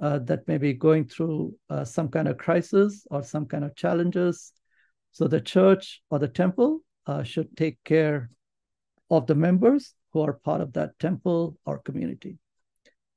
uh, 0.00 0.18
that 0.20 0.46
may 0.48 0.58
be 0.58 0.72
going 0.72 1.04
through 1.04 1.54
uh, 1.70 1.84
some 1.84 2.08
kind 2.08 2.28
of 2.28 2.38
crisis 2.38 3.06
or 3.10 3.22
some 3.22 3.46
kind 3.46 3.64
of 3.64 3.74
challenges 3.76 4.52
so 5.12 5.28
the 5.28 5.40
church 5.40 6.02
or 6.10 6.18
the 6.18 6.28
temple 6.28 6.80
uh, 7.06 7.22
should 7.22 7.56
take 7.56 7.78
care 7.84 8.30
of 9.10 9.26
the 9.26 9.34
members 9.34 9.94
who 10.12 10.20
are 10.20 10.34
part 10.44 10.60
of 10.60 10.72
that 10.72 10.98
temple 10.98 11.56
or 11.66 11.78
community 11.78 12.36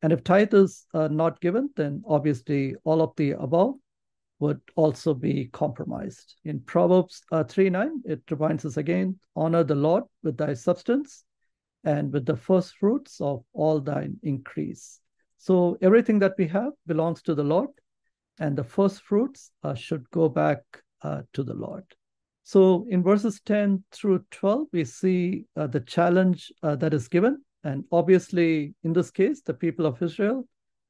and 0.02 0.14
if 0.14 0.24
tithe 0.24 0.54
is 0.54 0.86
uh, 0.94 1.08
not 1.08 1.42
given 1.42 1.70
then 1.76 2.04
obviously 2.08 2.76
all 2.84 3.02
of 3.02 3.12
the 3.18 3.32
above 3.32 3.74
would 4.40 4.62
also 4.76 5.14
be 5.14 5.50
compromised. 5.52 6.36
In 6.46 6.60
Proverbs 6.60 7.24
uh, 7.32 7.44
3 7.44 7.70
9, 7.70 8.02
it 8.06 8.22
reminds 8.30 8.66
us 8.66 8.78
again 8.78 9.20
honor 9.36 9.64
the 9.64 9.76
Lord 9.76 10.04
with 10.24 10.38
thy 10.38 10.54
substance 10.54 11.24
and 11.84 12.12
with 12.12 12.26
the 12.26 12.36
first 12.36 12.76
fruits 12.78 13.20
of 13.22 13.44
all 13.54 13.80
thine 13.80 14.18
increase. 14.24 15.00
So 15.38 15.78
everything 15.82 16.20
that 16.20 16.34
we 16.38 16.48
have 16.48 16.74
belongs 16.86 17.22
to 17.24 17.36
the 17.36 17.44
Lord, 17.44 17.70
and 18.40 18.58
the 18.58 18.64
first 18.64 19.02
fruits 19.02 19.52
uh, 19.64 19.74
should 19.74 20.10
go 20.12 20.30
back 20.30 20.62
uh, 21.02 21.22
to 21.34 21.44
the 21.44 21.54
Lord. 21.54 21.84
So 22.44 22.86
in 22.90 23.04
verses 23.04 23.42
10 23.46 23.84
through 23.92 24.24
12, 24.32 24.68
we 24.72 24.86
see 24.86 25.46
uh, 25.56 25.68
the 25.68 25.82
challenge 25.82 26.52
uh, 26.64 26.76
that 26.78 26.94
is 26.94 27.08
given. 27.08 27.44
And 27.64 27.84
obviously, 27.92 28.74
in 28.84 28.94
this 28.94 29.12
case, 29.12 29.42
the 29.42 29.54
people 29.54 29.86
of 29.86 30.02
Israel 30.02 30.48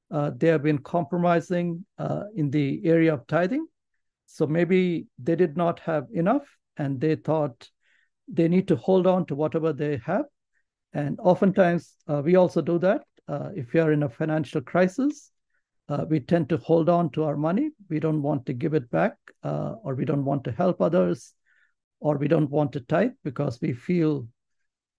uh, 0.09 0.31
they 0.37 0.47
have 0.47 0.63
been 0.63 0.77
compromising 0.77 1.85
uh, 1.97 2.23
in 2.35 2.49
the 2.49 2.79
area 2.85 3.13
of 3.13 3.27
tithing. 3.27 3.67
So 4.25 4.47
maybe 4.47 5.07
they 5.19 5.35
did 5.35 5.57
not 5.57 5.81
have 5.81 6.05
enough 6.13 6.43
and 6.77 7.01
they 7.01 7.15
thought 7.15 7.69
they 8.29 8.47
need 8.47 8.69
to 8.69 8.77
hold 8.77 9.05
on 9.05 9.25
to 9.25 9.35
whatever 9.35 9.73
they 9.73 9.97
have. 10.05 10.23
And 10.93 11.19
oftentimes 11.21 11.93
we 12.23 12.35
also 12.35 12.61
do 12.61 12.79
that. 12.79 13.01
Uh, 13.27 13.49
if 13.55 13.75
are 13.75 13.91
in 13.91 14.03
a 14.03 14.09
financial 14.09 14.61
crisis, 14.61 15.31
uh, 15.89 16.05
we 16.09 16.19
tend 16.19 16.49
to 16.49 16.57
hold 16.57 16.89
on 16.89 17.09
to 17.11 17.23
our 17.23 17.37
money. 17.37 17.69
We 17.89 17.99
don't 17.99 18.21
want 18.21 18.45
to 18.47 18.53
give 18.53 18.73
it 18.73 18.89
back, 18.89 19.13
uh, 19.43 19.75
or 19.83 19.95
we 19.95 20.05
don't 20.05 20.25
want 20.25 20.43
to 20.45 20.51
help 20.51 20.81
others, 20.81 21.33
or 21.99 22.17
we 22.17 22.27
don't 22.27 22.49
want 22.49 22.73
to 22.73 22.81
tithe 22.81 23.13
because 23.23 23.59
we 23.61 23.73
feel 23.73 24.27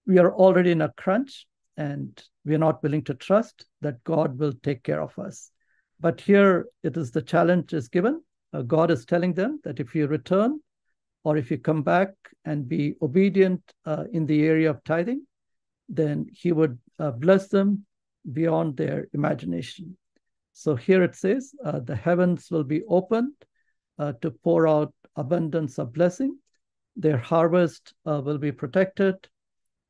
we 0.07 0.17
are 0.17 0.33
already 0.33 0.71
in 0.71 0.81
a 0.81 0.93
crunch 0.97 1.45
and 1.77 2.21
we 2.45 2.55
are 2.55 2.59
not 2.59 2.81
willing 2.81 3.03
to 3.03 3.13
trust 3.13 3.65
that 3.81 4.03
God 4.03 4.37
will 4.37 4.53
take 4.63 4.83
care 4.83 5.01
of 5.01 5.17
us. 5.19 5.51
But 5.99 6.19
here 6.21 6.65
it 6.83 6.97
is 6.97 7.11
the 7.11 7.21
challenge 7.21 7.73
is 7.73 7.87
given. 7.87 8.23
Uh, 8.51 8.63
God 8.63 8.89
is 8.89 9.05
telling 9.05 9.33
them 9.33 9.59
that 9.63 9.79
if 9.79 9.93
you 9.93 10.07
return 10.07 10.59
or 11.23 11.37
if 11.37 11.51
you 11.51 11.57
come 11.57 11.83
back 11.83 12.09
and 12.45 12.67
be 12.67 12.95
obedient 13.01 13.61
uh, 13.85 14.05
in 14.11 14.25
the 14.25 14.43
area 14.43 14.71
of 14.71 14.83
tithing, 14.83 15.25
then 15.87 16.27
He 16.33 16.51
would 16.51 16.79
uh, 16.97 17.11
bless 17.11 17.49
them 17.49 17.85
beyond 18.33 18.77
their 18.77 19.07
imagination. 19.13 19.97
So 20.53 20.75
here 20.75 21.03
it 21.03 21.15
says, 21.15 21.53
uh, 21.63 21.79
the 21.79 21.95
heavens 21.95 22.49
will 22.51 22.63
be 22.63 22.83
opened 22.83 23.33
uh, 23.97 24.13
to 24.21 24.31
pour 24.31 24.67
out 24.67 24.93
abundance 25.15 25.77
of 25.77 25.93
blessing. 25.93 26.37
Their 26.95 27.17
harvest 27.17 27.93
uh, 28.05 28.21
will 28.23 28.37
be 28.37 28.51
protected 28.51 29.27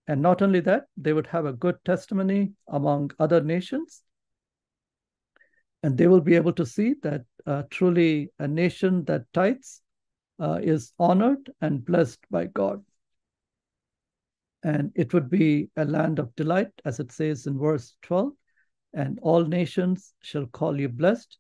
and 0.10 0.24
not 0.24 0.42
only 0.42 0.60
that, 0.62 0.86
they 0.98 1.14
would 1.14 1.28
have 1.28 1.46
a 1.46 1.54
good 1.54 1.78
testimony 1.86 2.54
among 2.68 3.12
other 3.20 3.42
nations. 3.42 4.02
And 5.84 5.96
they 5.96 6.08
will 6.08 6.20
be 6.20 6.34
able 6.36 6.54
to 6.54 6.66
see 6.66 6.96
that 7.04 7.26
uh, 7.46 7.64
truly 7.70 8.32
a 8.40 8.48
nation 8.48 9.04
that 9.06 9.32
tithes 9.34 9.82
uh, 10.40 10.62
is 10.64 10.94
honored 10.98 11.52
and 11.62 11.86
blessed 11.86 12.26
by 12.32 12.48
God. 12.48 12.84
And 14.64 14.92
it 14.96 15.14
would 15.14 15.30
be 15.30 15.70
a 15.78 15.86
land 15.86 16.20
of 16.20 16.36
delight, 16.36 16.72
as 16.86 17.00
it 17.00 17.12
says 17.12 17.48
in 17.48 17.58
verse 17.58 17.96
12 18.02 18.34
and 18.94 19.20
all 19.22 19.46
nations 19.46 20.14
shall 20.22 20.46
call 20.48 20.80
you 20.80 20.90
blessed, 20.90 21.38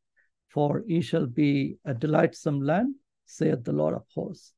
for 0.49 0.83
ye 0.87 1.01
shall 1.01 1.25
be 1.25 1.77
a 1.85 1.93
delightsome 1.93 2.61
land, 2.61 2.95
saith 3.25 3.63
the 3.63 3.71
Lord 3.71 3.95
of 3.95 4.05
hosts. 4.13 4.53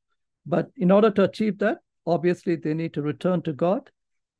But 0.46 0.70
in 0.76 0.90
order 0.90 1.10
to 1.10 1.24
achieve 1.24 1.58
that, 1.58 1.78
obviously 2.06 2.56
they 2.56 2.74
need 2.74 2.94
to 2.94 3.02
return 3.02 3.42
to 3.42 3.52
God 3.52 3.90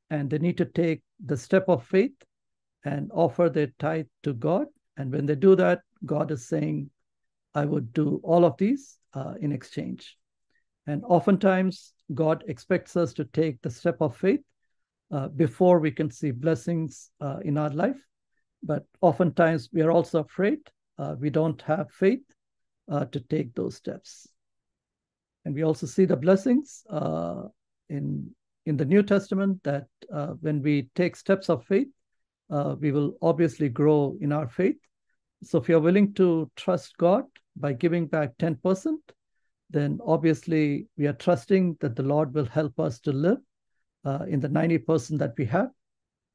and 0.09 0.29
they 0.29 0.39
need 0.39 0.57
to 0.57 0.65
take 0.65 1.01
the 1.23 1.37
step 1.37 1.65
of 1.67 1.85
faith 1.85 2.13
and 2.83 3.09
offer 3.13 3.49
their 3.49 3.71
tithe 3.79 4.07
to 4.23 4.33
God. 4.33 4.67
And 4.97 5.11
when 5.11 5.25
they 5.25 5.35
do 5.35 5.55
that, 5.55 5.81
God 6.05 6.31
is 6.31 6.47
saying, 6.47 6.89
I 7.55 7.65
would 7.65 7.93
do 7.93 8.19
all 8.23 8.45
of 8.45 8.57
these 8.57 8.97
uh, 9.13 9.35
in 9.39 9.51
exchange. 9.51 10.17
And 10.87 11.03
oftentimes, 11.05 11.93
God 12.13 12.43
expects 12.47 12.97
us 12.97 13.13
to 13.13 13.25
take 13.25 13.61
the 13.61 13.69
step 13.69 13.97
of 14.01 14.17
faith 14.17 14.41
uh, 15.11 15.29
before 15.29 15.79
we 15.79 15.91
can 15.91 16.09
see 16.09 16.31
blessings 16.31 17.11
uh, 17.21 17.37
in 17.43 17.57
our 17.57 17.69
life. 17.69 17.97
But 18.61 18.85
oftentimes, 19.01 19.69
we 19.71 19.81
are 19.81 19.91
also 19.91 20.19
afraid. 20.19 20.59
Uh, 20.97 21.15
we 21.19 21.29
don't 21.29 21.61
have 21.63 21.91
faith 21.91 22.23
uh, 22.91 23.05
to 23.05 23.19
take 23.19 23.53
those 23.53 23.75
steps. 23.75 24.27
And 25.45 25.55
we 25.55 25.63
also 25.63 25.85
see 25.87 26.05
the 26.05 26.15
blessings 26.15 26.83
uh, 26.89 27.43
in, 27.89 28.29
in 28.65 28.77
the 28.77 28.85
New 28.85 29.03
Testament 29.03 29.61
that 29.63 29.87
uh, 30.11 30.27
when 30.41 30.61
we 30.61 30.89
take 30.95 31.15
steps 31.15 31.49
of 31.49 31.65
faith, 31.65 31.87
we 32.79 32.91
will 32.91 33.17
obviously 33.21 33.67
grow 33.67 34.15
in 34.21 34.31
our 34.31 34.47
faith. 34.47 34.77
So 35.41 35.57
if 35.57 35.67
you're 35.67 35.79
willing 35.79 36.13
to 36.13 36.49
trust 36.55 36.95
God 36.97 37.23
by 37.55 37.73
giving 37.73 38.07
back 38.07 38.37
10%, 38.37 38.93
then 39.73 39.99
obviously 40.05 40.87
we 40.97 41.07
are 41.07 41.13
trusting 41.13 41.77
that 41.81 41.95
the 41.95 42.03
Lord 42.03 42.33
will 42.33 42.45
help 42.45 42.79
us 42.79 42.99
to 43.01 43.11
live 43.11 43.39
uh, 44.05 44.25
in 44.27 44.39
the 44.39 44.47
90% 44.47 45.17
that 45.17 45.33
we 45.37 45.45
have. 45.45 45.69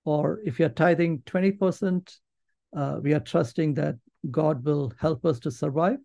Or 0.04 0.40
if 0.44 0.58
you're 0.58 0.68
tithing 0.68 1.20
20%, 1.20 2.18
uh, 2.76 2.98
we 3.02 3.14
are 3.14 3.20
trusting 3.20 3.74
that 3.74 3.96
God 4.30 4.64
will 4.64 4.92
help 4.98 5.24
us 5.24 5.38
to 5.40 5.50
survive 5.50 5.98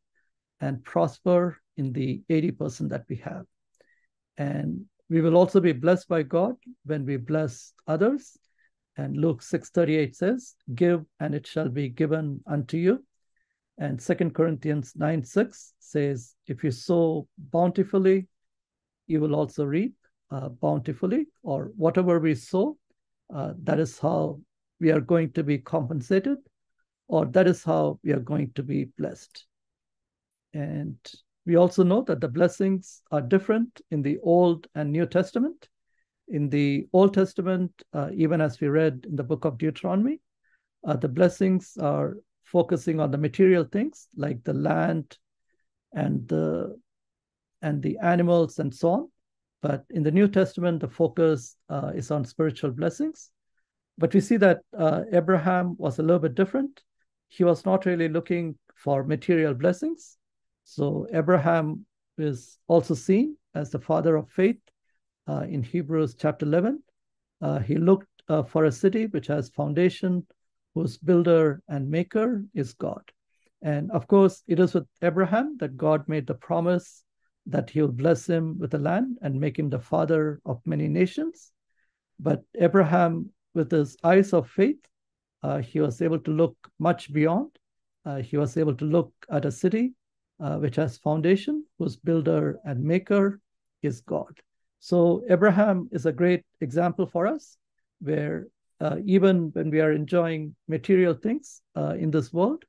and 0.61 0.83
prosper 0.83 1.57
in 1.75 1.91
the 1.91 2.21
80% 2.29 2.89
that 2.89 3.05
we 3.09 3.17
have. 3.17 3.45
And 4.37 4.85
we 5.09 5.21
will 5.21 5.35
also 5.35 5.59
be 5.59 5.73
blessed 5.73 6.07
by 6.07 6.23
God 6.23 6.55
when 6.85 7.05
we 7.05 7.17
bless 7.17 7.73
others. 7.87 8.37
And 8.95 9.17
Luke 9.17 9.41
6:38 9.41 10.15
says, 10.15 10.55
"Give 10.73 11.03
and 11.19 11.33
it 11.33 11.47
shall 11.47 11.69
be 11.69 11.89
given 11.89 12.43
unto 12.45 12.77
you." 12.77 13.03
And 13.77 14.01
Second 14.01 14.35
Corinthians 14.35 14.93
9 14.95 15.23
6 15.23 15.73
says, 15.79 16.35
If 16.47 16.63
you 16.63 16.71
sow 16.71 17.27
bountifully, 17.37 18.27
you 19.07 19.19
will 19.19 19.35
also 19.35 19.65
reap 19.65 19.95
uh, 20.31 20.49
bountifully, 20.49 21.27
or 21.43 21.71
whatever 21.75 22.19
we 22.19 22.35
sow, 22.35 22.77
uh, 23.33 23.53
that 23.63 23.79
is 23.79 23.99
how 23.99 24.39
we 24.79 24.91
are 24.91 25.01
going 25.01 25.31
to 25.33 25.43
be 25.43 25.57
compensated, 25.57 26.37
or 27.07 27.25
that 27.25 27.47
is 27.47 27.63
how 27.63 27.99
we 28.03 28.11
are 28.11 28.19
going 28.19 28.51
to 28.53 28.63
be 28.63 28.85
blessed. 28.97 29.45
And 30.53 30.97
we 31.45 31.55
also 31.55 31.83
know 31.83 32.01
that 32.03 32.21
the 32.21 32.27
blessings 32.27 33.01
are 33.11 33.21
different 33.21 33.81
in 33.91 34.01
the 34.01 34.19
Old 34.23 34.67
and 34.75 34.91
New 34.91 35.05
Testament. 35.05 35.67
In 36.29 36.49
the 36.49 36.87
Old 36.93 37.13
Testament, 37.13 37.71
uh, 37.91 38.09
even 38.13 38.39
as 38.39 38.61
we 38.61 38.67
read 38.67 39.05
in 39.07 39.15
the 39.15 39.23
book 39.23 39.45
of 39.45 39.57
Deuteronomy, 39.57 40.21
uh, 40.87 40.95
the 40.95 41.09
blessings 41.09 41.77
are 41.79 42.17
focusing 42.53 42.99
on 42.99 43.11
the 43.11 43.17
material 43.17 43.65
things 43.65 44.07
like 44.15 44.41
the 44.43 44.53
land 44.53 45.17
and 45.93 46.25
the 46.27 46.79
and 47.63 47.81
the 47.81 47.97
animals 47.97 48.59
and 48.59 48.73
so 48.73 48.89
on. 48.89 49.09
But 49.61 49.85
in 49.89 50.03
the 50.03 50.11
New 50.11 50.27
Testament, 50.27 50.81
the 50.81 50.89
focus 50.89 51.55
uh, 51.69 51.91
is 51.95 52.11
on 52.11 52.25
spiritual 52.25 52.71
blessings. 52.71 53.31
But 53.97 54.13
we 54.13 54.19
see 54.19 54.37
that 54.37 54.59
uh, 54.77 55.03
Abraham 55.11 55.75
was 55.77 55.97
a 55.97 56.03
little 56.03 56.19
bit 56.19 56.35
different. 56.35 56.81
He 57.29 57.43
was 57.43 57.65
not 57.65 57.85
really 57.85 58.09
looking 58.09 58.57
for 58.75 59.03
material 59.03 59.53
blessings. 59.53 60.17
So 60.65 61.07
Abraham 61.13 61.85
is 62.17 62.59
also 62.67 62.93
seen 62.93 63.37
as 63.55 63.69
the 63.69 63.79
father 63.79 64.17
of 64.17 64.29
faith 64.29 64.59
uh, 65.27 65.45
in 65.49 65.63
Hebrews 65.63 66.15
chapter 66.19 66.45
11. 66.45 66.83
Uh, 67.41 67.59
he 67.59 67.77
looked 67.77 68.09
uh, 68.27 68.43
for 68.43 68.65
a 68.65 68.71
city 68.71 69.07
which 69.07 69.27
has 69.27 69.49
foundation 69.49 70.25
whose 70.73 70.97
builder 70.97 71.61
and 71.67 71.89
maker 71.89 72.43
is 72.53 72.73
God. 72.73 73.03
And 73.61 73.91
of 73.91 74.07
course, 74.07 74.43
it 74.47 74.59
is 74.59 74.73
with 74.73 74.87
Abraham 75.01 75.57
that 75.59 75.77
God 75.77 76.07
made 76.07 76.27
the 76.27 76.33
promise 76.33 77.03
that 77.45 77.69
he 77.69 77.81
will 77.81 77.91
bless 77.91 78.27
him 78.27 78.57
with 78.59 78.71
the 78.71 78.79
land 78.79 79.17
and 79.21 79.39
make 79.39 79.57
him 79.59 79.69
the 79.69 79.79
father 79.79 80.41
of 80.45 80.61
many 80.65 80.87
nations. 80.87 81.51
But 82.19 82.43
Abraham, 82.59 83.29
with 83.53 83.71
his 83.71 83.97
eyes 84.03 84.33
of 84.33 84.49
faith, 84.49 84.79
uh, 85.43 85.59
he 85.59 85.79
was 85.79 86.01
able 86.01 86.19
to 86.19 86.31
look 86.31 86.55
much 86.79 87.11
beyond. 87.11 87.51
Uh, 88.05 88.17
he 88.17 88.37
was 88.37 88.57
able 88.57 88.75
to 88.75 88.85
look 88.85 89.13
at 89.29 89.45
a 89.45 89.51
city 89.51 89.93
uh, 90.39 90.57
which 90.57 90.75
has 90.75 90.97
foundation, 90.97 91.65
whose 91.79 91.95
builder 91.95 92.59
and 92.65 92.83
maker 92.83 93.39
is 93.81 94.01
God. 94.01 94.39
So 94.79 95.23
Abraham 95.29 95.89
is 95.91 96.05
a 96.05 96.11
great 96.11 96.43
example 96.59 97.05
for 97.05 97.27
us, 97.27 97.57
where 98.01 98.47
uh, 98.79 98.97
even 99.05 99.49
when 99.53 99.69
we 99.69 99.79
are 99.79 99.91
enjoying 99.91 100.55
material 100.67 101.13
things 101.13 101.61
uh, 101.75 101.95
in 101.97 102.11
this 102.11 102.33
world, 102.33 102.63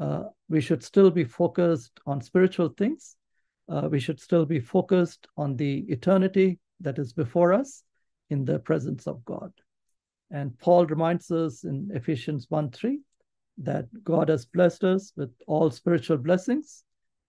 uh, 0.00 0.24
we 0.48 0.60
should 0.60 0.82
still 0.82 1.10
be 1.10 1.24
focused 1.24 2.00
on 2.06 2.20
spiritual 2.20 2.68
things. 2.70 3.16
Uh, 3.68 3.88
we 3.90 4.00
should 4.00 4.20
still 4.20 4.46
be 4.46 4.60
focused 4.60 5.26
on 5.36 5.56
the 5.56 5.80
eternity 5.88 6.58
that 6.80 6.98
is 6.98 7.12
before 7.12 7.52
us 7.52 7.82
in 8.30 8.44
the 8.44 8.58
presence 8.58 9.06
of 9.06 9.24
God. 9.24 9.52
And 10.30 10.56
Paul 10.58 10.86
reminds 10.86 11.30
us 11.30 11.64
in 11.64 11.90
Ephesians 11.92 12.46
1 12.48 12.70
3 12.70 13.00
that 13.58 13.86
God 14.04 14.28
has 14.28 14.46
blessed 14.46 14.84
us 14.84 15.12
with 15.16 15.30
all 15.46 15.70
spiritual 15.70 16.16
blessings 16.16 16.84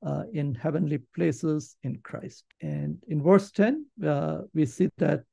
uh, 0.06 0.24
in 0.34 0.56
heavenly 0.56 1.00
places 1.14 1.76
in 1.84 1.98
Christ. 2.04 2.46
And 2.62 2.98
in 3.08 3.22
verse 3.22 3.52
10, 3.52 3.86
uh, 4.06 4.40
we 4.54 4.66
see 4.66 4.90
that 4.98 5.24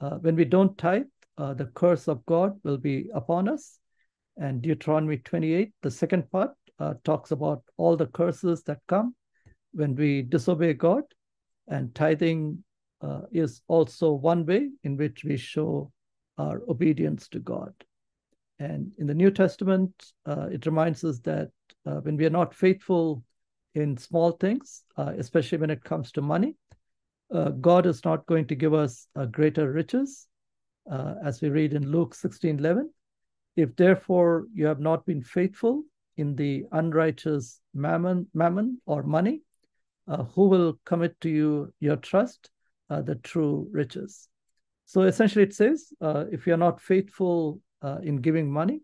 uh, 0.00 0.16
when 0.18 0.36
we 0.36 0.44
don't 0.44 0.76
tithe, 0.76 1.04
uh, 1.38 1.54
the 1.54 1.66
curse 1.66 2.08
of 2.08 2.24
God 2.26 2.58
will 2.64 2.78
be 2.78 3.08
upon 3.14 3.48
us. 3.48 3.78
And 4.38 4.62
Deuteronomy 4.62 5.18
28, 5.18 5.72
the 5.82 5.90
second 5.90 6.30
part, 6.30 6.52
uh, 6.78 6.94
talks 7.04 7.30
about 7.30 7.62
all 7.78 7.96
the 7.96 8.06
curses 8.06 8.62
that 8.64 8.80
come 8.86 9.14
when 9.72 9.94
we 9.94 10.22
disobey 10.22 10.74
God. 10.74 11.04
And 11.68 11.94
tithing 11.94 12.62
uh, 13.00 13.22
is 13.32 13.60
also 13.68 14.12
one 14.12 14.46
way 14.46 14.70
in 14.84 14.96
which 14.96 15.24
we 15.24 15.36
show 15.36 15.90
our 16.38 16.62
obedience 16.68 17.28
to 17.28 17.38
God. 17.38 17.72
And 18.58 18.92
in 18.98 19.06
the 19.06 19.14
New 19.14 19.30
Testament, 19.30 19.92
uh, 20.26 20.48
it 20.50 20.64
reminds 20.66 21.04
us 21.04 21.18
that 21.20 21.50
uh, 21.84 21.96
when 21.96 22.16
we 22.16 22.24
are 22.26 22.30
not 22.30 22.54
faithful 22.54 23.22
in 23.74 23.96
small 23.96 24.32
things, 24.32 24.84
uh, 24.96 25.12
especially 25.18 25.58
when 25.58 25.70
it 25.70 25.84
comes 25.84 26.12
to 26.12 26.22
money, 26.22 26.56
God 27.60 27.86
is 27.86 28.04
not 28.04 28.24
going 28.26 28.46
to 28.46 28.54
give 28.54 28.72
us 28.72 29.08
greater 29.32 29.72
riches 29.72 30.28
uh, 30.90 31.14
as 31.24 31.40
we 31.40 31.48
read 31.48 31.72
in 31.72 31.90
Luke 31.90 32.14
16 32.14 32.58
11. 32.58 32.90
If 33.56 33.74
therefore 33.76 34.46
you 34.52 34.66
have 34.66 34.80
not 34.80 35.06
been 35.06 35.22
faithful 35.22 35.84
in 36.16 36.34
the 36.36 36.64
unrighteous 36.72 37.60
mammon, 37.74 38.28
mammon 38.34 38.80
or 38.86 39.02
money, 39.02 39.42
uh, 40.08 40.24
who 40.24 40.48
will 40.48 40.78
commit 40.84 41.20
to 41.20 41.28
you 41.28 41.72
your 41.80 41.96
trust, 41.96 42.50
uh, 42.90 43.02
the 43.02 43.16
true 43.16 43.68
riches? 43.70 44.28
So 44.84 45.02
essentially, 45.02 45.42
it 45.44 45.54
says 45.54 45.92
uh, 46.00 46.26
if 46.30 46.46
you're 46.46 46.56
not 46.56 46.80
faithful 46.80 47.60
uh, 47.82 47.98
in 48.02 48.16
giving 48.16 48.50
money, 48.50 48.82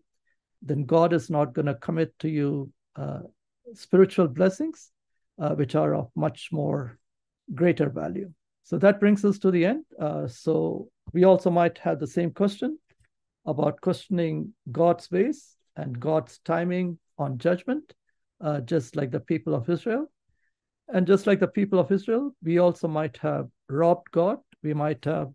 then 0.61 0.85
God 0.85 1.13
is 1.13 1.29
not 1.29 1.53
going 1.53 1.67
to 1.67 1.75
commit 1.75 2.17
to 2.19 2.29
you 2.29 2.71
uh, 2.95 3.19
spiritual 3.73 4.27
blessings, 4.27 4.91
which 5.37 5.75
are 5.75 5.95
of 5.95 6.09
much 6.15 6.49
more 6.51 6.99
greater 7.53 7.89
value. 7.89 8.31
So 8.63 8.77
that 8.77 8.99
brings 8.99 9.25
us 9.25 9.37
to 9.39 9.51
the 9.51 9.65
end. 9.65 9.85
so 10.27 10.87
we 11.11 11.25
also 11.25 11.49
might 11.49 11.77
have 11.79 11.99
the 11.99 12.07
same 12.07 12.31
question 12.31 12.79
about 13.45 13.81
questioning 13.81 14.53
God's 14.71 15.11
ways 15.11 15.55
and 15.75 15.99
God's 15.99 16.39
timing 16.39 16.97
on 17.17 17.37
judgment, 17.37 17.93
uh, 18.41 18.61
just 18.61 18.95
like 18.95 19.11
the 19.11 19.19
people 19.19 19.53
of 19.53 19.69
Israel. 19.69 20.07
And 20.87 21.07
just 21.07 21.27
like 21.27 21.39
the 21.39 21.47
people 21.47 21.79
of 21.79 21.91
Israel, 21.91 22.35
we 22.43 22.57
also 22.59 22.87
might 22.87 23.17
have 23.17 23.47
robbed 23.69 24.11
God. 24.11 24.39
We 24.61 24.73
might 24.73 25.03
have 25.05 25.31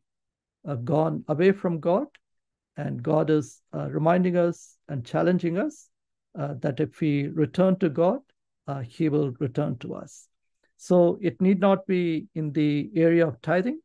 uh, 0.67 0.77
gone 0.77 1.25
away 1.29 1.53
from 1.53 1.81
God. 1.81 2.07
And 2.77 3.03
God 3.03 3.31
is 3.31 3.61
uh, 3.75 3.89
reminding 3.91 4.37
us 4.37 4.77
and 4.89 5.05
challenging 5.05 5.59
us 5.59 5.89
uh, 6.39 6.55
that 6.61 6.81
if 6.81 7.01
we 7.01 7.29
return 7.29 7.79
to 7.81 7.89
God, 7.89 8.21
uh, 8.67 8.81
He 8.81 9.09
will 9.09 9.33
return 9.41 9.79
to 9.79 9.95
us. 9.95 10.29
So 10.79 11.19
it 11.21 11.41
need 11.41 11.59
not 11.59 11.87
be 11.87 12.29
in 12.37 12.53
the 12.53 12.89
area 12.95 13.27
of 13.27 13.43
tithing, 13.43 13.81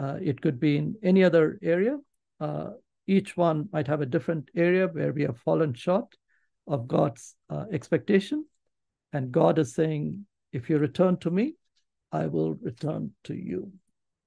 uh, 0.00 0.16
it 0.22 0.40
could 0.40 0.60
be 0.60 0.76
in 0.76 0.94
any 1.02 1.24
other 1.24 1.58
area. 1.60 1.98
Uh, 2.38 2.70
each 3.06 3.36
one 3.36 3.68
might 3.72 3.88
have 3.88 4.00
a 4.00 4.06
different 4.06 4.48
area 4.54 4.86
where 4.86 5.12
we 5.12 5.22
have 5.22 5.38
fallen 5.38 5.74
short 5.74 6.06
of 6.68 6.86
God's 6.86 7.34
uh, 7.50 7.64
expectation. 7.72 8.46
And 9.12 9.32
God 9.32 9.58
is 9.58 9.74
saying, 9.74 10.24
if 10.52 10.70
you 10.70 10.78
return 10.78 11.16
to 11.18 11.30
me, 11.30 11.54
I 12.12 12.26
will 12.26 12.54
return 12.54 13.10
to 13.24 13.34
you. 13.34 13.72